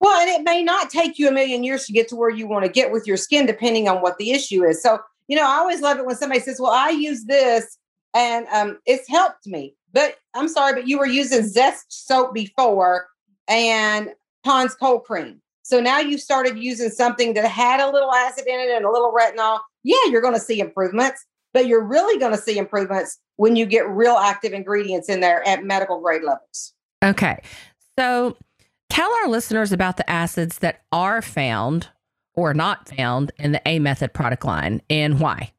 Well, 0.00 0.20
and 0.20 0.28
it 0.28 0.44
may 0.44 0.62
not 0.62 0.90
take 0.90 1.18
you 1.18 1.28
a 1.28 1.32
million 1.32 1.64
years 1.64 1.86
to 1.86 1.92
get 1.92 2.08
to 2.08 2.16
where 2.16 2.28
you 2.28 2.46
want 2.46 2.66
to 2.66 2.70
get 2.70 2.92
with 2.92 3.06
your 3.06 3.16
skin, 3.16 3.46
depending 3.46 3.88
on 3.88 4.02
what 4.02 4.18
the 4.18 4.32
issue 4.32 4.62
is. 4.62 4.82
So, 4.82 4.98
you 5.28 5.36
know, 5.36 5.44
I 5.44 5.56
always 5.56 5.80
love 5.80 5.96
it 5.96 6.04
when 6.04 6.14
somebody 6.14 6.40
says, 6.40 6.60
Well, 6.60 6.72
I 6.72 6.90
use 6.90 7.24
this 7.24 7.78
and 8.12 8.46
um, 8.52 8.78
it's 8.84 9.08
helped 9.08 9.46
me. 9.46 9.74
But 9.94 10.16
I'm 10.34 10.48
sorry, 10.48 10.74
but 10.74 10.88
you 10.88 10.98
were 10.98 11.06
using 11.06 11.46
Zest 11.46 12.06
soap 12.06 12.34
before 12.34 13.06
and 13.48 14.10
Pond's 14.44 14.74
cold 14.74 15.04
cream. 15.04 15.40
So 15.62 15.80
now 15.80 15.98
you 15.98 16.18
started 16.18 16.58
using 16.58 16.90
something 16.90 17.32
that 17.34 17.50
had 17.50 17.80
a 17.80 17.90
little 17.90 18.12
acid 18.12 18.46
in 18.46 18.60
it 18.60 18.68
and 18.70 18.84
a 18.84 18.90
little 18.90 19.12
retinol. 19.12 19.60
Yeah, 19.82 19.96
you're 20.10 20.20
going 20.20 20.34
to 20.34 20.40
see 20.40 20.60
improvements, 20.60 21.24
but 21.54 21.66
you're 21.66 21.84
really 21.84 22.18
going 22.20 22.32
to 22.32 22.38
see 22.38 22.58
improvements 22.58 23.18
when 23.36 23.56
you 23.56 23.64
get 23.64 23.88
real 23.88 24.16
active 24.16 24.52
ingredients 24.52 25.08
in 25.08 25.20
there 25.20 25.46
at 25.48 25.64
medical 25.64 26.00
grade 26.00 26.22
levels. 26.22 26.74
Okay. 27.02 27.42
So 27.98 28.36
tell 28.90 29.10
our 29.22 29.28
listeners 29.28 29.72
about 29.72 29.96
the 29.96 30.08
acids 30.08 30.58
that 30.58 30.82
are 30.92 31.22
found 31.22 31.88
or 32.34 32.52
not 32.52 32.88
found 32.94 33.32
in 33.38 33.52
the 33.52 33.62
A 33.66 33.78
method 33.78 34.12
product 34.12 34.44
line 34.44 34.82
and 34.90 35.18
why. 35.18 35.53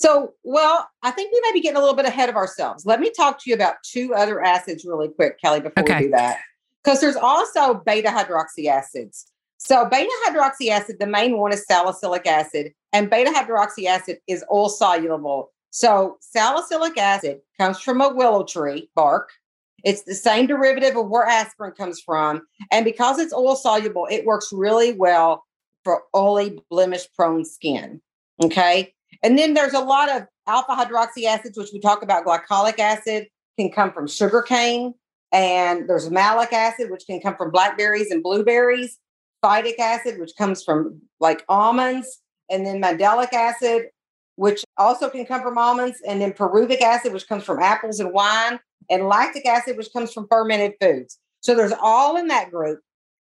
So, 0.00 0.32
well, 0.44 0.88
I 1.02 1.10
think 1.10 1.30
we 1.30 1.42
may 1.44 1.52
be 1.52 1.60
getting 1.60 1.76
a 1.76 1.80
little 1.80 1.94
bit 1.94 2.06
ahead 2.06 2.30
of 2.30 2.34
ourselves. 2.34 2.86
Let 2.86 3.00
me 3.00 3.10
talk 3.10 3.38
to 3.42 3.50
you 3.50 3.54
about 3.54 3.74
two 3.82 4.14
other 4.14 4.42
acids 4.42 4.82
really 4.86 5.08
quick, 5.08 5.38
Kelly, 5.38 5.60
before 5.60 5.84
Okay. 5.84 5.96
we 5.98 6.04
do 6.04 6.10
that. 6.12 6.38
Because 6.82 7.02
there's 7.02 7.16
also 7.16 7.74
beta 7.74 8.08
hydroxy 8.08 8.64
acids. 8.66 9.26
So, 9.58 9.84
beta 9.84 10.10
hydroxy 10.26 10.70
acid, 10.70 10.96
the 11.00 11.06
main 11.06 11.36
one 11.36 11.52
is 11.52 11.66
salicylic 11.66 12.26
acid, 12.26 12.72
and 12.94 13.10
beta 13.10 13.30
hydroxy 13.30 13.84
acid 13.84 14.20
is 14.26 14.42
oil 14.50 14.70
soluble. 14.70 15.52
So, 15.68 16.16
salicylic 16.20 16.96
acid 16.96 17.40
comes 17.58 17.78
from 17.78 18.00
a 18.00 18.08
willow 18.08 18.44
tree 18.44 18.88
bark. 18.96 19.28
It's 19.84 20.04
the 20.04 20.14
same 20.14 20.46
derivative 20.46 20.96
of 20.96 21.10
where 21.10 21.26
aspirin 21.26 21.72
comes 21.72 22.00
from. 22.00 22.46
And 22.70 22.86
because 22.86 23.18
it's 23.18 23.34
oil 23.34 23.54
soluble, 23.54 24.08
it 24.10 24.24
works 24.24 24.48
really 24.50 24.92
well 24.94 25.44
for 25.84 26.04
oily, 26.16 26.58
blemish 26.70 27.06
prone 27.14 27.44
skin. 27.44 28.00
Okay. 28.42 28.94
And 29.22 29.38
then 29.38 29.54
there's 29.54 29.74
a 29.74 29.80
lot 29.80 30.10
of 30.10 30.26
alpha 30.46 30.72
hydroxy 30.72 31.24
acids, 31.24 31.56
which 31.58 31.70
we 31.72 31.80
talk 31.80 32.02
about. 32.02 32.24
Glycolic 32.24 32.78
acid 32.78 33.28
can 33.58 33.70
come 33.70 33.92
from 33.92 34.06
sugar 34.06 34.42
cane, 34.42 34.94
and 35.32 35.88
there's 35.88 36.10
malic 36.10 36.52
acid, 36.52 36.90
which 36.90 37.04
can 37.06 37.20
come 37.20 37.36
from 37.36 37.50
blackberries 37.50 38.10
and 38.10 38.22
blueberries. 38.22 38.98
Phytic 39.44 39.78
acid, 39.78 40.18
which 40.18 40.32
comes 40.36 40.62
from 40.62 41.00
like 41.18 41.44
almonds, 41.48 42.20
and 42.50 42.66
then 42.66 42.80
mandelic 42.80 43.32
acid, 43.32 43.86
which 44.36 44.64
also 44.76 45.08
can 45.08 45.24
come 45.24 45.40
from 45.40 45.56
almonds, 45.56 45.98
and 46.06 46.20
then 46.20 46.32
pyruvic 46.32 46.82
acid, 46.82 47.12
which 47.12 47.26
comes 47.28 47.44
from 47.44 47.58
apples 47.58 48.00
and 48.00 48.12
wine, 48.12 48.58
and 48.90 49.06
lactic 49.08 49.46
acid, 49.46 49.76
which 49.76 49.92
comes 49.92 50.12
from 50.12 50.26
fermented 50.28 50.74
foods. 50.80 51.18
So 51.40 51.54
there's 51.54 51.72
all 51.80 52.16
in 52.16 52.28
that 52.28 52.50
group. 52.50 52.80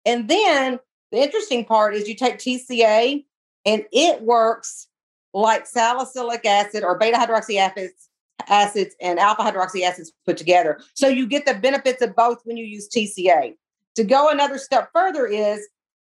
And 0.05 0.27
then 0.27 0.79
the 1.11 1.17
interesting 1.19 1.65
part 1.65 1.95
is 1.95 2.07
you 2.07 2.15
take 2.15 2.37
TCA 2.37 3.23
and 3.65 3.85
it 3.91 4.21
works 4.21 4.87
like 5.33 5.65
salicylic 5.65 6.45
acid 6.45 6.83
or 6.83 6.97
beta 6.97 7.17
hydroxy 7.17 7.57
acids, 7.57 8.09
acids 8.47 8.95
and 9.01 9.19
alpha 9.19 9.41
hydroxy 9.41 9.81
acids 9.81 10.11
put 10.25 10.37
together. 10.37 10.79
So 10.93 11.07
you 11.07 11.27
get 11.27 11.45
the 11.45 11.55
benefits 11.55 12.01
of 12.01 12.15
both 12.15 12.39
when 12.43 12.57
you 12.57 12.65
use 12.65 12.89
TCA. 12.89 13.55
To 13.95 14.03
go 14.03 14.29
another 14.29 14.57
step 14.57 14.89
further 14.93 15.25
is 15.27 15.67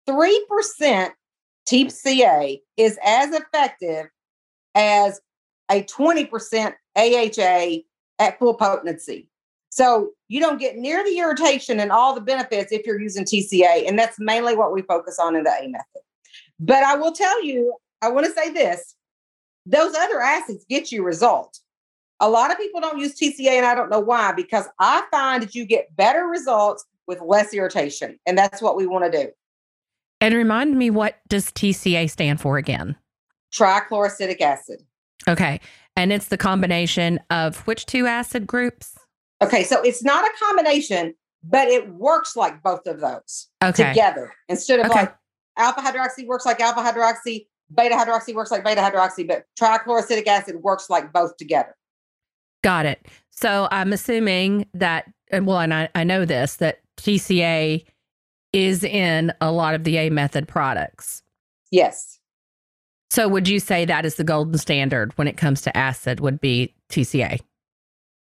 3% 0.08 1.10
TCA 1.68 2.60
is 2.76 2.98
as 3.04 3.32
effective 3.32 4.06
as 4.74 5.20
a 5.70 5.82
20% 5.82 6.74
AHA 6.96 7.82
at 8.18 8.38
full 8.38 8.54
potency. 8.54 9.28
So 9.70 10.10
you 10.28 10.40
don't 10.40 10.58
get 10.58 10.76
near 10.76 11.04
the 11.04 11.18
irritation 11.18 11.80
and 11.80 11.92
all 11.92 12.14
the 12.14 12.20
benefits 12.20 12.72
if 12.72 12.86
you're 12.86 13.00
using 13.00 13.24
TCA. 13.24 13.86
And 13.86 13.98
that's 13.98 14.16
mainly 14.18 14.56
what 14.56 14.72
we 14.72 14.82
focus 14.82 15.18
on 15.18 15.36
in 15.36 15.44
the 15.44 15.50
A 15.50 15.68
method. 15.68 16.02
But 16.58 16.82
I 16.82 16.96
will 16.96 17.12
tell 17.12 17.44
you, 17.44 17.74
I 18.00 18.08
want 18.10 18.26
to 18.26 18.32
say 18.32 18.50
this 18.50 18.94
those 19.66 19.94
other 19.94 20.20
acids 20.20 20.64
get 20.68 20.92
you 20.92 21.02
results. 21.02 21.62
A 22.20 22.30
lot 22.30 22.50
of 22.50 22.56
people 22.56 22.80
don't 22.80 22.98
use 22.98 23.14
TCA, 23.14 23.50
and 23.50 23.66
I 23.66 23.74
don't 23.74 23.90
know 23.90 24.00
why, 24.00 24.32
because 24.32 24.66
I 24.78 25.04
find 25.10 25.42
that 25.42 25.54
you 25.54 25.66
get 25.66 25.94
better 25.96 26.24
results 26.24 26.84
with 27.06 27.20
less 27.20 27.52
irritation. 27.52 28.18
And 28.26 28.38
that's 28.38 28.62
what 28.62 28.76
we 28.76 28.86
want 28.86 29.10
to 29.10 29.24
do. 29.24 29.30
And 30.20 30.34
remind 30.34 30.78
me, 30.78 30.88
what 30.88 31.16
does 31.28 31.52
TCA 31.52 32.08
stand 32.08 32.40
for 32.40 32.56
again? 32.56 32.96
Trichloroacetic 33.52 34.40
acid. 34.40 34.80
Okay. 35.28 35.60
And 35.94 36.12
it's 36.12 36.28
the 36.28 36.38
combination 36.38 37.20
of 37.30 37.58
which 37.66 37.84
two 37.86 38.06
acid 38.06 38.46
groups? 38.46 38.96
Okay, 39.42 39.62
so 39.64 39.82
it's 39.82 40.02
not 40.02 40.24
a 40.24 40.30
combination, 40.42 41.14
but 41.44 41.68
it 41.68 41.88
works 41.90 42.34
like 42.36 42.62
both 42.62 42.86
of 42.86 43.00
those 43.00 43.48
Okay. 43.62 43.88
together 43.90 44.32
instead 44.48 44.80
of 44.80 44.86
Okay. 44.86 45.00
like 45.00 45.14
alpha 45.58 45.80
hydroxy 45.80 46.26
works 46.26 46.46
like 46.46 46.60
alpha 46.60 46.80
hydroxy, 46.80 47.46
beta 47.74 47.94
hydroxy 47.94 48.34
works 48.34 48.50
like 48.50 48.64
beta 48.64 48.80
hydroxy, 48.80 49.26
but 49.26 49.46
trichloroacetic 49.58 50.26
acid 50.26 50.56
works 50.62 50.88
like 50.88 51.12
both 51.12 51.36
together. 51.36 51.74
Got 52.62 52.86
it. 52.86 53.06
So 53.30 53.68
I'm 53.70 53.92
assuming 53.92 54.66
that, 54.74 55.10
and 55.30 55.46
well, 55.46 55.60
and 55.60 55.74
I, 55.74 55.88
I 55.94 56.04
know 56.04 56.24
this, 56.24 56.56
that 56.56 56.80
TCA 56.96 57.84
is 58.52 58.82
in 58.82 59.32
a 59.40 59.52
lot 59.52 59.74
of 59.74 59.84
the 59.84 59.96
A 59.98 60.10
method 60.10 60.48
products. 60.48 61.22
Yes. 61.70 62.18
So 63.10 63.28
would 63.28 63.48
you 63.48 63.60
say 63.60 63.84
that 63.84 64.04
is 64.04 64.16
the 64.16 64.24
golden 64.24 64.58
standard 64.58 65.16
when 65.16 65.28
it 65.28 65.36
comes 65.36 65.62
to 65.62 65.76
acid 65.76 66.20
would 66.20 66.40
be 66.40 66.74
TCA? 66.90 67.40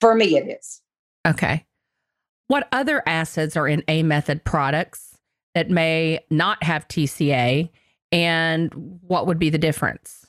For 0.01 0.15
me, 0.15 0.37
it 0.37 0.59
is. 0.59 0.83
Okay. 1.27 1.65
What 2.49 2.69
other 2.73 3.03
acids 3.07 3.57
are 3.57 3.69
in 3.69 3.83
A 3.89 4.03
method 4.03 4.45
products 4.45 5.19
that 5.55 5.71
may 5.71 6.21
not 6.31 6.63
have 6.63 6.89
TCA 6.89 7.71
and 8.13 8.73
what 9.07 9.27
would 9.27 9.39
be 9.39 9.51
the 9.51 9.59
difference? 9.59 10.27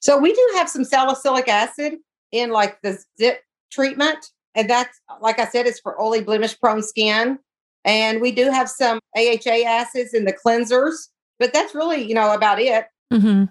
So 0.00 0.18
we 0.18 0.32
do 0.32 0.52
have 0.54 0.68
some 0.68 0.84
salicylic 0.84 1.48
acid 1.48 1.94
in 2.32 2.50
like 2.50 2.80
the 2.82 2.98
zip 3.18 3.42
treatment. 3.70 4.30
And 4.54 4.70
that's, 4.70 5.00
like 5.20 5.38
I 5.38 5.46
said, 5.46 5.66
it's 5.66 5.80
for 5.80 6.00
oily 6.00 6.22
blemish 6.22 6.58
prone 6.58 6.82
skin. 6.82 7.38
And 7.84 8.20
we 8.20 8.32
do 8.32 8.50
have 8.50 8.68
some 8.68 8.98
AHA 9.16 9.64
acids 9.66 10.14
in 10.14 10.24
the 10.24 10.32
cleansers, 10.32 11.08
but 11.38 11.52
that's 11.52 11.74
really, 11.74 12.02
you 12.02 12.14
know, 12.14 12.32
about 12.32 12.60
it. 12.60 12.86
Mm-hmm. 13.12 13.44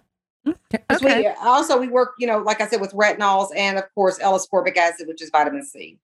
Okay. 0.92 1.22
We, 1.22 1.28
also, 1.42 1.80
we 1.80 1.88
work, 1.88 2.14
you 2.20 2.28
know, 2.28 2.40
like 2.40 2.62
I 2.62 2.68
said, 2.68 2.82
with 2.82 2.92
retinols 2.94 3.50
and 3.56 3.78
of 3.78 3.86
course 3.96 4.20
L-ascorbic 4.20 4.78
acid, 4.78 5.08
which 5.08 5.22
is 5.22 5.30
vitamin 5.30 5.64
C. 5.64 5.98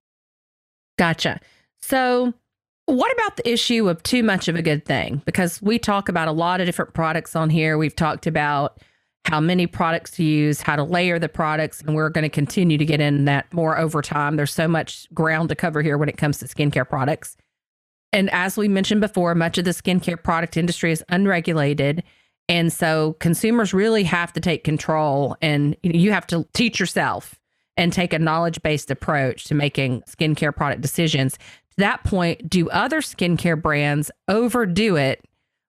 Gotcha. 0.98 1.40
So, 1.82 2.34
what 2.86 3.12
about 3.14 3.38
the 3.38 3.50
issue 3.50 3.90
of 3.90 4.02
too 4.04 4.24
much 4.24 4.48
of 4.48 4.56
a 4.56 4.62
good 4.62 4.86
thing? 4.86 5.22
Because 5.26 5.62
we 5.62 5.80
talk 5.80 6.10
about 6.10 6.28
a 6.28 6.32
lot 6.34 6.60
of 6.60 6.66
different 6.66 6.94
products 6.94 7.36
on 7.36 7.50
here. 7.50 7.78
We've 7.78 7.96
talked 7.96 8.28
about 8.28 8.82
how 9.26 9.40
many 9.40 9.68
products 9.68 10.12
to 10.12 10.24
use, 10.24 10.62
how 10.62 10.76
to 10.76 10.84
layer 10.84 11.20
the 11.20 11.30
products, 11.30 11.82
and 11.82 11.96
we're 11.96 12.10
going 12.10 12.24
to 12.24 12.30
continue 12.30 12.78
to 12.78 12.86
get 12.86 13.00
in 13.00 13.26
that 13.26 13.54
more 13.54 13.78
over 13.78 14.02
time. 14.02 14.36
There's 14.36 14.54
so 14.54 14.68
much 14.68 15.08
ground 15.14 15.50
to 15.50 15.56
cover 15.56 15.82
here 15.82 15.98
when 15.98 16.10
it 16.10 16.18
comes 16.18 16.40
to 16.40 16.46
skincare 16.46 16.88
products. 16.88 17.38
And 18.12 18.30
as 18.32 18.58
we 18.58 18.68
mentioned 18.68 19.02
before, 19.02 19.36
much 19.36 19.58
of 19.58 19.66
the 19.66 19.72
skincare 19.72 20.22
product 20.22 20.58
industry 20.58 20.92
is 20.92 21.04
unregulated. 21.10 22.04
And 22.50 22.74
so 22.74 23.14
consumers 23.20 23.74
really 23.74 24.04
have 24.04 24.34
to 24.34 24.42
take 24.42 24.64
control 24.64 25.38
and 25.42 25.78
you 25.84 26.12
have 26.12 26.28
to 26.28 26.46
teach 26.54 26.80
yourself 26.80 27.40
and 27.78 27.94
take 27.94 28.12
a 28.12 28.20
knowledge 28.20 28.62
based 28.62 28.92
approach 28.92 29.46
to 29.46 29.56
making 29.56 30.02
skincare 30.02 30.54
product 30.54 30.82
decisions. 30.82 31.38
To 31.72 31.78
that 31.78 32.04
point, 32.04 32.50
do 32.50 32.70
other 32.70 33.02
skincare 33.02 33.60
brands 33.60 34.12
overdo 34.28 34.98
it 34.98 35.24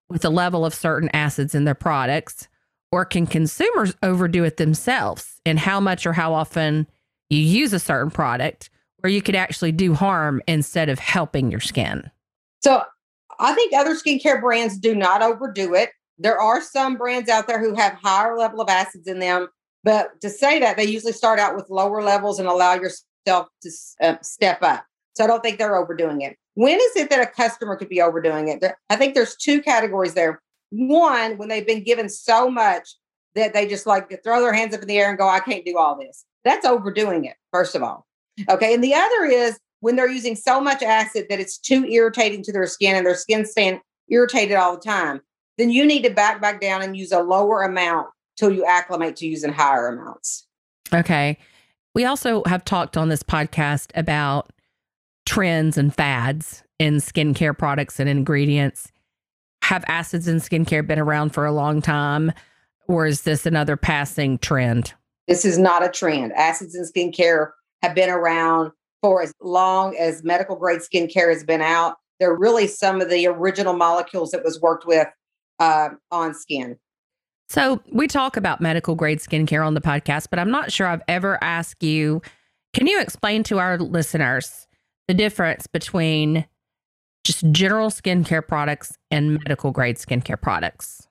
with 0.08 0.22
the 0.22 0.30
level 0.30 0.64
of 0.64 0.74
certain 0.74 1.08
acids 1.12 1.54
in 1.54 1.64
their 1.64 1.74
products? 1.74 2.48
Or 2.90 3.04
can 3.04 3.26
consumers 3.26 3.94
overdo 4.02 4.44
it 4.44 4.58
themselves 4.58 5.40
in 5.46 5.56
how 5.56 5.80
much 5.80 6.04
or 6.04 6.12
how 6.12 6.34
often 6.34 6.86
you 7.30 7.38
use 7.38 7.72
a 7.72 7.78
certain 7.78 8.10
product 8.10 8.68
where 8.98 9.10
you 9.10 9.22
could 9.22 9.34
actually 9.34 9.72
do 9.72 9.94
harm 9.94 10.42
instead 10.46 10.88
of 10.88 10.98
helping 10.98 11.50
your 11.50 11.60
skin? 11.60 12.10
So 12.60 12.82
I 13.38 13.54
think 13.54 13.72
other 13.72 13.94
skincare 13.94 14.40
brands 14.40 14.76
do 14.76 14.94
not 14.94 15.22
overdo 15.22 15.74
it. 15.74 15.90
There 16.18 16.38
are 16.38 16.60
some 16.60 16.96
brands 16.96 17.30
out 17.30 17.46
there 17.46 17.58
who 17.58 17.74
have 17.74 17.94
higher 17.94 18.36
level 18.36 18.60
of 18.60 18.68
acids 18.68 19.06
in 19.06 19.18
them, 19.18 19.48
but 19.82 20.20
to 20.20 20.28
say 20.28 20.60
that 20.60 20.76
they 20.76 20.84
usually 20.84 21.12
start 21.12 21.38
out 21.38 21.56
with 21.56 21.70
lower 21.70 22.02
levels 22.02 22.38
and 22.38 22.46
allow 22.46 22.74
yourself 22.74 23.48
to 23.62 23.70
uh, 24.00 24.16
step 24.20 24.62
up. 24.62 24.84
So 25.14 25.24
I 25.24 25.26
don't 25.26 25.42
think 25.42 25.58
they're 25.58 25.76
overdoing 25.76 26.22
it. 26.22 26.36
when 26.54 26.76
is 26.76 26.96
it 26.96 27.10
that 27.10 27.20
a 27.20 27.30
customer 27.30 27.76
could 27.76 27.88
be 27.88 28.00
overdoing 28.00 28.48
it? 28.48 28.64
I 28.90 28.96
think 28.96 29.14
there's 29.14 29.36
two 29.36 29.62
categories 29.62 30.14
there. 30.14 30.40
One, 30.70 31.36
when 31.36 31.48
they've 31.48 31.66
been 31.66 31.84
given 31.84 32.08
so 32.08 32.50
much 32.50 32.94
that 33.34 33.52
they 33.52 33.66
just 33.66 33.86
like 33.86 34.22
throw 34.22 34.40
their 34.40 34.52
hands 34.52 34.74
up 34.74 34.82
in 34.82 34.88
the 34.88 34.98
air 34.98 35.08
and 35.08 35.18
go, 35.18 35.28
I 35.28 35.40
can't 35.40 35.64
do 35.64 35.78
all 35.78 35.98
this. 35.98 36.24
That's 36.44 36.66
overdoing 36.66 37.24
it, 37.24 37.36
first 37.52 37.74
of 37.74 37.82
all. 37.82 38.06
Okay. 38.48 38.74
And 38.74 38.82
the 38.82 38.94
other 38.94 39.24
is 39.24 39.58
when 39.80 39.96
they're 39.96 40.10
using 40.10 40.36
so 40.36 40.60
much 40.60 40.82
acid 40.82 41.26
that 41.28 41.40
it's 41.40 41.58
too 41.58 41.84
irritating 41.84 42.42
to 42.44 42.52
their 42.52 42.66
skin 42.66 42.96
and 42.96 43.06
their 43.06 43.14
skin's 43.14 43.50
staying 43.50 43.80
irritated 44.08 44.56
all 44.56 44.74
the 44.74 44.80
time, 44.80 45.20
then 45.58 45.70
you 45.70 45.84
need 45.84 46.02
to 46.04 46.10
back 46.10 46.40
back 46.40 46.60
down 46.60 46.82
and 46.82 46.96
use 46.96 47.12
a 47.12 47.22
lower 47.22 47.62
amount 47.62 48.08
till 48.36 48.50
you 48.50 48.64
acclimate 48.64 49.16
to 49.16 49.26
using 49.26 49.52
higher 49.52 49.88
amounts. 49.88 50.46
Okay. 50.92 51.38
We 51.94 52.04
also 52.04 52.42
have 52.46 52.64
talked 52.64 52.96
on 52.96 53.08
this 53.08 53.22
podcast 53.22 53.90
about 53.94 54.52
trends 55.26 55.78
and 55.78 55.94
fads 55.94 56.62
in 56.78 56.96
skincare 56.96 57.56
products 57.56 58.00
and 58.00 58.08
ingredients. 58.08 58.90
Have 59.62 59.84
acids 59.86 60.26
in 60.26 60.38
skincare 60.38 60.86
been 60.86 60.98
around 60.98 61.30
for 61.30 61.46
a 61.46 61.52
long 61.52 61.80
time, 61.80 62.32
or 62.88 63.06
is 63.06 63.22
this 63.22 63.46
another 63.46 63.76
passing 63.76 64.38
trend? 64.38 64.92
This 65.28 65.44
is 65.44 65.56
not 65.56 65.84
a 65.84 65.88
trend. 65.88 66.32
Acids 66.32 66.74
in 66.74 66.84
skincare 66.84 67.50
have 67.82 67.94
been 67.94 68.10
around 68.10 68.72
for 69.00 69.22
as 69.22 69.32
long 69.40 69.96
as 69.96 70.24
medical 70.24 70.56
grade 70.56 70.80
skincare 70.80 71.32
has 71.32 71.44
been 71.44 71.60
out. 71.60 71.96
They're 72.18 72.36
really 72.36 72.66
some 72.66 73.00
of 73.00 73.08
the 73.08 73.26
original 73.26 73.74
molecules 73.74 74.30
that 74.32 74.44
was 74.44 74.60
worked 74.60 74.86
with 74.86 75.08
uh, 75.58 75.90
on 76.10 76.34
skin. 76.34 76.78
So 77.48 77.82
we 77.92 78.08
talk 78.08 78.36
about 78.36 78.60
medical 78.60 78.94
grade 78.94 79.18
skincare 79.18 79.66
on 79.66 79.74
the 79.74 79.80
podcast, 79.80 80.28
but 80.30 80.38
I'm 80.38 80.50
not 80.50 80.72
sure 80.72 80.86
I've 80.86 81.02
ever 81.06 81.38
asked 81.42 81.82
you. 81.82 82.22
Can 82.72 82.86
you 82.86 83.00
explain 83.00 83.42
to 83.44 83.58
our 83.58 83.78
listeners 83.78 84.66
the 85.08 85.14
difference 85.14 85.66
between 85.66 86.46
just 87.24 87.48
general 87.52 87.90
skincare 87.90 88.46
products 88.46 88.96
and 89.10 89.34
medical 89.34 89.70
grade 89.70 89.96
skincare 89.96 90.40
products? 90.40 91.06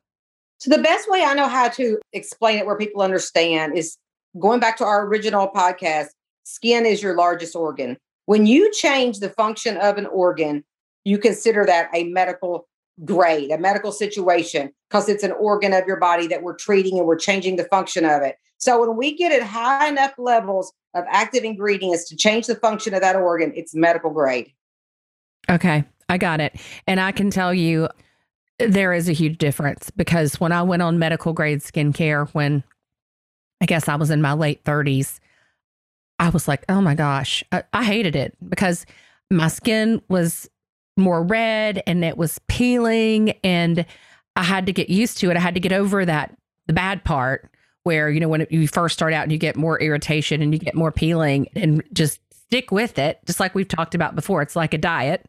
So 0.60 0.69
the 0.69 0.81
best 0.81 1.10
way 1.10 1.24
I 1.24 1.33
know 1.33 1.48
how 1.48 1.69
to 1.69 2.00
explain 2.13 2.60
it 2.60 2.65
where 2.65 2.77
people 2.77 3.01
understand 3.01 3.77
is 3.77 3.98
going 4.39 4.60
back 4.60 4.77
to 4.77 4.86
our 4.86 5.05
original 5.07 5.50
podcast, 5.50 6.10
skin 6.43 6.86
is 6.86 7.01
your 7.01 7.15
largest 7.15 7.55
organ. 7.55 7.98
When 8.25 8.45
you 8.45 8.71
change 8.71 9.19
the 9.19 9.29
function 9.29 9.77
of 9.77 9.98
an 9.98 10.05
organ, 10.05 10.63
you 11.03 11.17
consider 11.17 11.65
that 11.65 11.89
a 11.93 12.03
medical 12.05 12.67
grade, 13.05 13.51
a 13.51 13.57
medical 13.57 13.91
situation, 13.91 14.71
because 14.89 15.10
it's 15.10 15.24
an 15.24 15.31
organ 15.33 15.74
of 15.74 15.86
your 15.86 15.98
body 15.98 16.27
that 16.27 16.43
we're 16.43 16.55
treating 16.55 16.98
and 16.98 17.07
we're 17.07 17.17
changing 17.17 17.55
the 17.55 17.63
function 17.65 18.05
of 18.05 18.21
it. 18.21 18.36
So 18.57 18.79
when 18.79 18.95
we 18.95 19.15
get 19.17 19.31
at 19.31 19.41
high 19.41 19.88
enough 19.88 20.13
levels 20.17 20.71
of 20.93 21.05
active 21.10 21.43
ingredients 21.43 22.07
to 22.10 22.15
change 22.15 22.48
the 22.48 22.55
function 22.55 22.93
of 22.93 23.01
that 23.01 23.15
organ, 23.15 23.53
it's 23.55 23.74
medical 23.74 24.12
grade. 24.12 24.51
Okay, 25.50 25.83
I 26.10 26.17
got 26.17 26.39
it. 26.41 26.55
And 26.86 27.00
I 27.00 27.12
can 27.12 27.31
tell 27.31 27.53
you 27.53 27.89
there 28.60 28.93
is 28.93 29.10
a 29.10 29.13
huge 29.13 29.39
difference 29.39 29.89
because 29.91 30.39
when 30.39 30.51
I 30.51 30.62
went 30.62 30.83
on 30.83 31.00
medical 31.00 31.33
grade 31.33 31.62
skincare, 31.62 32.29
when 32.33 32.63
I 33.62 33.65
guess 33.65 33.88
I 33.88 33.95
was 33.95 34.12
in 34.12 34.21
my 34.21 34.33
late 34.33 34.63
30s, 34.63 35.19
I 36.19 36.29
was 36.29 36.48
like, 36.48 36.63
oh 36.69 36.81
my 36.81 36.93
gosh, 36.93 37.43
I, 37.51 37.63
I 37.74 37.83
hated 37.83 38.15
it 38.15 38.38
because 38.48 38.86
my 39.31 39.48
skin 39.48 40.01
was 40.07 40.48
more 40.98 41.24
red 41.24 41.81
and 41.88 42.03
it 42.03 42.17
was 42.17 42.39
peeling 42.48 43.31
and 43.43 43.86
I 44.36 44.43
had 44.43 44.65
to 44.65 44.74
get 44.74 44.89
used 44.89 45.17
to 45.19 45.29
it. 45.29 45.38
I 45.38 45.39
had 45.39 45.55
to 45.55 45.60
get 45.60 45.74
over 45.74 46.05
that 46.05 46.36
the 46.67 46.74
bad 46.74 47.03
part 47.03 47.50
where 47.83 48.10
you 48.10 48.19
know 48.19 48.27
when 48.27 48.45
you 48.50 48.67
first 48.67 48.93
start 48.93 49.13
out 49.13 49.24
and 49.24 49.31
you 49.31 49.38
get 49.38 49.55
more 49.55 49.81
irritation 49.81 50.41
and 50.41 50.53
you 50.53 50.60
get 50.60 50.75
more 50.75 50.91
peeling 50.91 51.48
and 51.55 51.83
just 51.93 52.19
stick 52.31 52.71
with 52.71 53.00
it 53.00 53.19
just 53.25 53.39
like 53.39 53.55
we've 53.55 53.67
talked 53.67 53.95
about 53.95 54.15
before. 54.15 54.41
It's 54.41 54.55
like 54.55 54.74
a 54.74 54.77
diet. 54.77 55.25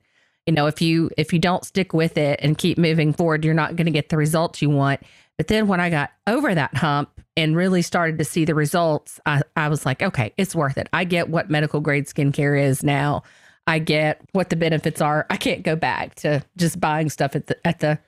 You 0.47 0.53
know 0.53 0.67
if 0.67 0.83
you 0.83 1.11
if 1.17 1.33
you 1.33 1.39
don't 1.39 1.65
stick 1.65 1.93
with 1.93 2.19
it 2.19 2.41
and 2.43 2.59
keep 2.59 2.79
moving 2.79 3.13
forward 3.13 3.45
you're 3.45 3.55
not 3.55 3.77
going 3.77 3.87
to 3.87 3.93
get 3.93 4.09
the 4.09 4.17
results 4.17 4.61
you 4.61 4.71
want. 4.71 5.01
But 5.39 5.49
then 5.49 5.67
when 5.67 5.81
i 5.81 5.89
got 5.91 6.11
over 6.27 6.55
that 6.55 6.77
hump 6.77 7.11
and 7.37 7.57
really 7.57 7.83
started 7.83 8.19
to 8.19 8.25
see 8.25 8.45
the 8.45 8.55
results 8.55 9.19
i, 9.25 9.43
I 9.57 9.69
was 9.69 9.87
like 9.87 10.03
okay 10.03 10.33
it's 10.37 10.55
worth 10.55 10.79
it. 10.79 10.89
I 10.93 11.05
get 11.05 11.29
what 11.29 11.51
medical 11.51 11.81
grade 11.81 12.07
skincare 12.07 12.61
is 12.61 12.83
now 12.83 13.23
I 13.67 13.79
get 13.79 14.21
what 14.33 14.51
the 14.51 14.57
benefits 14.57 15.01
are. 15.01 15.27
I 15.31 15.37
can't 15.37 15.63
go 15.63 15.77
back 15.77 16.15
to 16.17 16.45
just 16.57 16.81
buying 16.81 17.09
stuff 17.11 17.37
at 17.37 17.47
the 17.47 17.67
at 17.67 17.81
the 17.81 17.99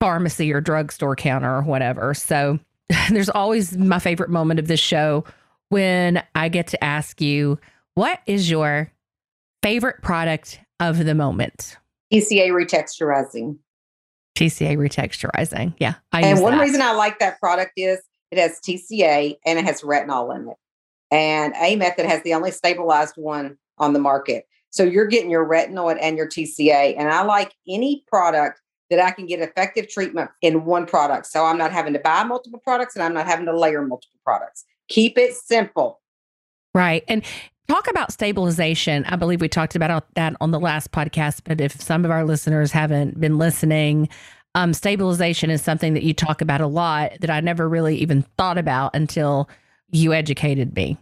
pharmacy 0.00 0.52
or 0.52 0.60
drugstore 0.60 1.16
counter 1.16 1.56
or 1.56 1.62
whatever. 1.62 2.14
So 2.14 2.58
there's 3.10 3.28
always 3.28 3.76
my 3.76 3.98
favorite 3.98 4.30
moment 4.30 4.60
of 4.60 4.68
this 4.68 4.80
show 4.80 5.24
when 5.68 6.22
I 6.34 6.48
get 6.48 6.68
to 6.68 6.84
ask 6.84 7.20
you, 7.20 7.58
what 7.94 8.20
is 8.26 8.50
your 8.50 8.92
favorite 9.62 10.02
product 10.02 10.60
of 10.80 11.04
the 11.04 11.14
moment? 11.14 11.76
TCA 12.12 12.48
retexturizing. 12.50 13.58
TCA 14.36 14.76
retexturizing. 14.76 15.74
Yeah. 15.78 15.94
I 16.12 16.22
and 16.22 16.40
one 16.40 16.52
that. 16.52 16.62
reason 16.62 16.82
I 16.82 16.92
like 16.92 17.18
that 17.18 17.40
product 17.40 17.72
is 17.76 17.98
it 18.30 18.38
has 18.38 18.60
TCA 18.60 19.36
and 19.44 19.58
it 19.58 19.64
has 19.64 19.80
retinol 19.80 20.34
in 20.36 20.48
it. 20.48 20.56
And 21.10 21.54
A 21.60 21.76
Method 21.76 22.06
has 22.06 22.22
the 22.22 22.34
only 22.34 22.50
stabilized 22.50 23.14
one 23.16 23.56
on 23.78 23.92
the 23.92 23.98
market. 23.98 24.46
So 24.76 24.82
you're 24.82 25.06
getting 25.06 25.30
your 25.30 25.48
retinoid 25.48 25.98
and 26.00 26.16
your 26.16 26.28
TCA. 26.28 26.94
And 26.98 27.08
I 27.08 27.22
like 27.22 27.54
any 27.66 28.04
product 28.08 28.60
that 28.90 29.00
I 29.00 29.10
can 29.10 29.26
get 29.26 29.40
effective 29.40 29.88
treatment 29.88 30.30
in 30.42 30.64
one 30.64 30.86
product. 30.86 31.26
So 31.26 31.44
I'm 31.44 31.58
not 31.58 31.72
having 31.72 31.92
to 31.94 31.98
buy 31.98 32.22
multiple 32.24 32.60
products 32.62 32.94
and 32.94 33.02
I'm 33.02 33.14
not 33.14 33.26
having 33.26 33.46
to 33.46 33.58
layer 33.58 33.82
multiple 33.82 34.20
products. 34.22 34.64
Keep 34.88 35.18
it 35.18 35.34
simple. 35.34 36.00
Right. 36.74 37.04
And 37.08 37.24
talk 37.68 37.88
about 37.88 38.12
stabilization. 38.12 39.04
I 39.06 39.16
believe 39.16 39.40
we 39.40 39.48
talked 39.48 39.74
about 39.74 40.06
that 40.14 40.36
on 40.40 40.50
the 40.50 40.60
last 40.60 40.92
podcast, 40.92 41.40
but 41.44 41.60
if 41.60 41.80
some 41.80 42.04
of 42.04 42.10
our 42.10 42.24
listeners 42.24 42.70
haven't 42.70 43.18
been 43.18 43.38
listening, 43.38 44.08
um, 44.54 44.72
stabilization 44.72 45.50
is 45.50 45.62
something 45.62 45.94
that 45.94 46.02
you 46.02 46.14
talk 46.14 46.40
about 46.40 46.60
a 46.60 46.66
lot 46.66 47.12
that 47.20 47.30
I 47.30 47.40
never 47.40 47.68
really 47.68 47.96
even 47.96 48.22
thought 48.38 48.58
about 48.58 48.94
until 48.94 49.48
you 49.90 50.12
educated 50.12 50.74
me. 50.76 50.98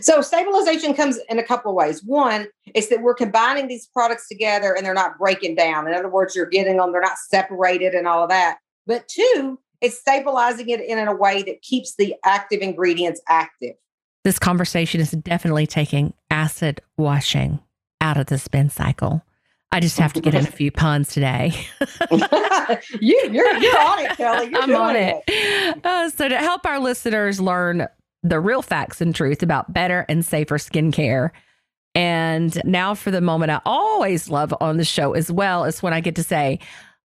So 0.00 0.20
stabilization 0.20 0.94
comes 0.94 1.18
in 1.28 1.38
a 1.38 1.42
couple 1.42 1.70
of 1.70 1.74
ways. 1.74 2.02
One 2.04 2.46
is 2.74 2.88
that 2.88 3.02
we're 3.02 3.14
combining 3.14 3.68
these 3.68 3.86
products 3.86 4.28
together 4.28 4.74
and 4.74 4.84
they're 4.84 4.94
not 4.94 5.18
breaking 5.18 5.56
down. 5.56 5.88
In 5.88 5.94
other 5.94 6.08
words, 6.08 6.34
you're 6.34 6.46
getting 6.46 6.76
them, 6.76 6.92
they're 6.92 7.00
not 7.00 7.18
separated 7.18 7.94
and 7.94 8.06
all 8.06 8.22
of 8.22 8.30
that. 8.30 8.58
But 8.86 9.08
two, 9.08 9.58
it's 9.80 9.98
stabilizing 9.98 10.68
it 10.68 10.80
in 10.80 10.98
a 10.98 11.14
way 11.14 11.42
that 11.42 11.62
keeps 11.62 11.96
the 11.96 12.14
active 12.24 12.60
ingredients 12.60 13.20
active. 13.28 13.74
This 14.22 14.38
conversation 14.38 15.00
is 15.00 15.10
definitely 15.10 15.66
taking 15.66 16.14
acid 16.30 16.80
washing 16.96 17.60
out 18.00 18.16
of 18.16 18.26
the 18.26 18.38
spin 18.38 18.70
cycle. 18.70 19.22
I 19.70 19.80
just 19.80 19.98
have 19.98 20.12
to 20.12 20.20
get 20.20 20.34
in 20.34 20.46
a 20.46 20.50
few 20.50 20.70
puns 20.70 21.08
today. 21.08 21.52
you, 22.12 22.22
are 22.22 22.80
you're, 23.00 23.56
you're 23.56 23.78
on 23.80 23.98
it, 23.98 24.16
Kelly. 24.16 24.48
You're 24.50 24.62
I'm 24.62 24.76
on 24.76 24.94
it. 24.94 25.22
it. 25.26 25.84
Uh, 25.84 26.08
so 26.10 26.28
to 26.28 26.38
help 26.38 26.64
our 26.64 26.78
listeners 26.78 27.40
learn 27.40 27.88
the 28.24 28.40
real 28.40 28.62
facts 28.62 29.00
and 29.00 29.14
truth 29.14 29.42
about 29.42 29.72
better 29.72 30.04
and 30.08 30.24
safer 30.24 30.58
skincare. 30.58 31.30
And 31.94 32.60
now 32.64 32.94
for 32.94 33.12
the 33.12 33.20
moment 33.20 33.52
I 33.52 33.60
always 33.64 34.28
love 34.28 34.52
on 34.60 34.78
the 34.78 34.84
show 34.84 35.12
as 35.12 35.30
well 35.30 35.64
is 35.64 35.82
when 35.82 35.92
I 35.92 36.00
get 36.00 36.16
to 36.16 36.24
say, 36.24 36.58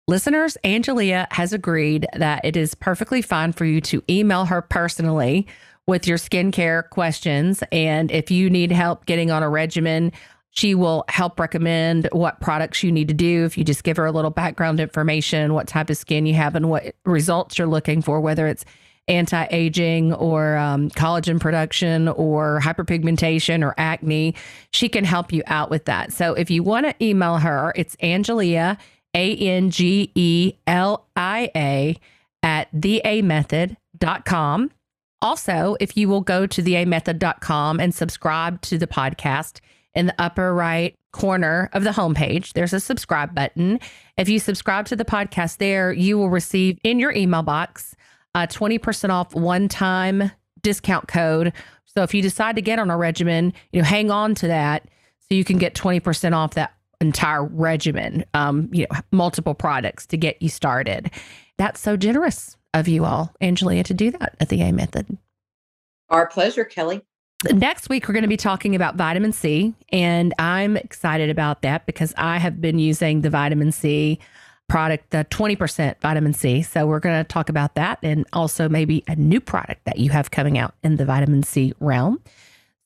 listeners, 0.06 0.56
Angelia 0.64 1.30
has 1.30 1.52
agreed 1.52 2.06
that 2.14 2.44
it 2.44 2.56
is 2.56 2.74
perfectly 2.74 3.20
fine 3.20 3.52
for 3.52 3.66
you 3.66 3.82
to 3.82 4.02
email 4.08 4.46
her 4.46 4.62
personally 4.62 5.46
with 5.86 6.06
your 6.06 6.18
skincare 6.18 6.88
questions. 6.88 7.62
And 7.72 8.10
if 8.10 8.30
you 8.30 8.48
need 8.48 8.72
help 8.72 9.04
getting 9.04 9.30
on 9.30 9.42
a 9.42 9.50
regimen, 9.50 10.12
she 10.50 10.74
will 10.74 11.04
help 11.08 11.38
recommend 11.38 12.08
what 12.12 12.40
products 12.40 12.82
you 12.82 12.90
need 12.90 13.08
to 13.08 13.14
do. 13.14 13.44
If 13.44 13.58
you 13.58 13.64
just 13.64 13.84
give 13.84 13.96
her 13.96 14.06
a 14.06 14.12
little 14.12 14.30
background 14.30 14.80
information, 14.80 15.52
what 15.52 15.66
type 15.66 15.90
of 15.90 15.96
skin 15.96 16.26
you 16.26 16.34
have, 16.34 16.54
and 16.54 16.70
what 16.70 16.94
results 17.04 17.58
you're 17.58 17.66
looking 17.66 18.02
for, 18.02 18.20
whether 18.20 18.46
it's 18.46 18.64
anti 19.08 19.46
aging 19.50 20.12
or 20.14 20.56
um, 20.56 20.90
collagen 20.90 21.40
production 21.40 22.08
or 22.08 22.60
hyperpigmentation 22.62 23.64
or 23.64 23.74
acne, 23.78 24.34
she 24.72 24.88
can 24.88 25.04
help 25.04 25.32
you 25.32 25.42
out 25.46 25.70
with 25.70 25.86
that. 25.86 26.12
So 26.12 26.34
if 26.34 26.50
you 26.50 26.62
want 26.62 26.86
to 26.86 27.04
email 27.04 27.38
her, 27.38 27.72
it's 27.76 27.96
Angelia, 27.96 28.78
A 29.14 29.36
N 29.36 29.70
G 29.70 30.10
E 30.14 30.54
L 30.66 31.06
I 31.16 31.50
A, 31.56 31.98
at 32.42 32.72
theamethod.com. 32.72 34.70
Also, 35.20 35.76
if 35.80 35.96
you 35.96 36.08
will 36.08 36.20
go 36.20 36.46
to 36.46 36.62
theamethod.com 36.62 37.80
and 37.80 37.94
subscribe 37.94 38.60
to 38.62 38.78
the 38.78 38.86
podcast 38.86 39.60
in 39.94 40.06
the 40.06 40.14
upper 40.18 40.54
right 40.54 40.94
corner 41.12 41.68
of 41.72 41.82
the 41.82 41.90
homepage, 41.90 42.52
there's 42.52 42.72
a 42.72 42.78
subscribe 42.78 43.34
button. 43.34 43.80
If 44.16 44.28
you 44.28 44.38
subscribe 44.38 44.86
to 44.86 44.96
the 44.96 45.04
podcast 45.04 45.56
there, 45.56 45.92
you 45.92 46.16
will 46.16 46.30
receive 46.30 46.78
in 46.84 47.00
your 47.00 47.12
email 47.12 47.42
box 47.42 47.96
uh, 48.38 48.46
20% 48.46 49.10
off 49.10 49.34
one 49.34 49.68
time 49.68 50.30
discount 50.62 51.08
code. 51.08 51.52
So 51.86 52.02
if 52.02 52.14
you 52.14 52.22
decide 52.22 52.56
to 52.56 52.62
get 52.62 52.78
on 52.78 52.90
a 52.90 52.96
regimen, 52.96 53.52
you 53.72 53.80
know, 53.80 53.86
hang 53.86 54.10
on 54.10 54.34
to 54.36 54.46
that 54.46 54.84
so 55.18 55.34
you 55.34 55.44
can 55.44 55.58
get 55.58 55.74
20% 55.74 56.34
off 56.34 56.54
that 56.54 56.74
entire 57.00 57.44
regimen, 57.44 58.24
um, 58.34 58.68
you 58.72 58.86
know, 58.90 59.00
multiple 59.10 59.54
products 59.54 60.06
to 60.06 60.16
get 60.16 60.40
you 60.40 60.48
started. 60.48 61.10
That's 61.56 61.80
so 61.80 61.96
generous 61.96 62.56
of 62.74 62.86
you 62.86 63.04
all, 63.04 63.34
Angelia, 63.40 63.84
to 63.84 63.94
do 63.94 64.10
that 64.12 64.36
at 64.38 64.48
the 64.48 64.62
A 64.62 64.72
Method. 64.72 65.18
Our 66.08 66.26
pleasure, 66.26 66.64
Kelly. 66.64 67.02
Next 67.52 67.88
week, 67.88 68.08
we're 68.08 68.14
going 68.14 68.22
to 68.22 68.28
be 68.28 68.36
talking 68.36 68.74
about 68.74 68.96
vitamin 68.96 69.32
C, 69.32 69.74
and 69.90 70.34
I'm 70.38 70.76
excited 70.76 71.30
about 71.30 71.62
that 71.62 71.86
because 71.86 72.12
I 72.16 72.38
have 72.38 72.60
been 72.60 72.78
using 72.78 73.20
the 73.20 73.30
vitamin 73.30 73.70
C 73.70 74.18
product, 74.68 75.10
the 75.10 75.26
20% 75.30 76.00
vitamin 76.00 76.34
C. 76.34 76.62
So, 76.62 76.86
we're 76.86 77.00
going 77.00 77.22
to 77.22 77.26
talk 77.26 77.48
about 77.48 77.74
that 77.74 77.98
and 78.02 78.26
also 78.32 78.68
maybe 78.68 79.02
a 79.08 79.16
new 79.16 79.40
product 79.40 79.84
that 79.84 79.98
you 79.98 80.10
have 80.10 80.30
coming 80.30 80.58
out 80.58 80.74
in 80.82 80.96
the 80.96 81.04
vitamin 81.04 81.42
C 81.42 81.72
realm. 81.80 82.20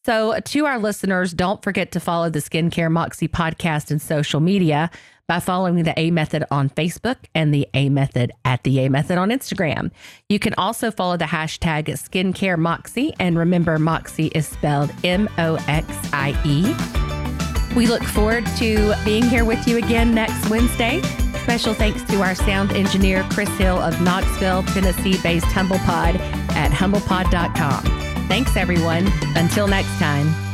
So, 0.04 0.32
uh, 0.32 0.40
to 0.46 0.66
our 0.66 0.80
listeners, 0.80 1.32
don't 1.32 1.62
forget 1.62 1.92
to 1.92 2.00
follow 2.00 2.28
the 2.28 2.40
Skincare 2.40 2.90
Moxie 2.90 3.28
podcast 3.28 3.92
and 3.92 4.02
social 4.02 4.40
media 4.40 4.90
by 5.28 5.38
following 5.38 5.84
the 5.84 5.96
A 5.96 6.10
Method 6.10 6.44
on 6.50 6.68
Facebook 6.70 7.18
and 7.36 7.54
the 7.54 7.68
A 7.72 7.88
Method 7.88 8.32
at 8.44 8.64
the 8.64 8.80
A 8.80 8.88
Method 8.88 9.16
on 9.16 9.30
Instagram. 9.30 9.92
You 10.28 10.40
can 10.40 10.54
also 10.54 10.90
follow 10.90 11.16
the 11.16 11.26
hashtag 11.26 11.84
Skincare 11.86 12.58
Moxie, 12.58 13.14
and 13.20 13.38
remember, 13.38 13.78
Moxie 13.78 14.32
is 14.34 14.48
spelled 14.48 14.92
M 15.04 15.28
O 15.38 15.54
X 15.68 15.86
I 16.12 16.30
E. 16.44 17.74
We 17.76 17.86
look 17.86 18.02
forward 18.02 18.44
to 18.58 18.94
being 19.04 19.22
here 19.22 19.44
with 19.44 19.68
you 19.68 19.78
again 19.78 20.12
next 20.12 20.50
Wednesday. 20.50 21.00
Special 21.42 21.74
thanks 21.74 22.02
to 22.04 22.22
our 22.22 22.34
sound 22.34 22.72
engineer, 22.72 23.26
Chris 23.32 23.48
Hill 23.58 23.78
of 23.78 24.00
Knoxville, 24.00 24.62
Tennessee 24.62 25.20
based 25.22 25.46
HumblePod 25.46 26.18
at 26.54 26.70
humblepod.com. 26.70 27.84
Thanks, 28.28 28.56
everyone. 28.56 29.10
Until 29.34 29.66
next 29.66 29.98
time. 29.98 30.51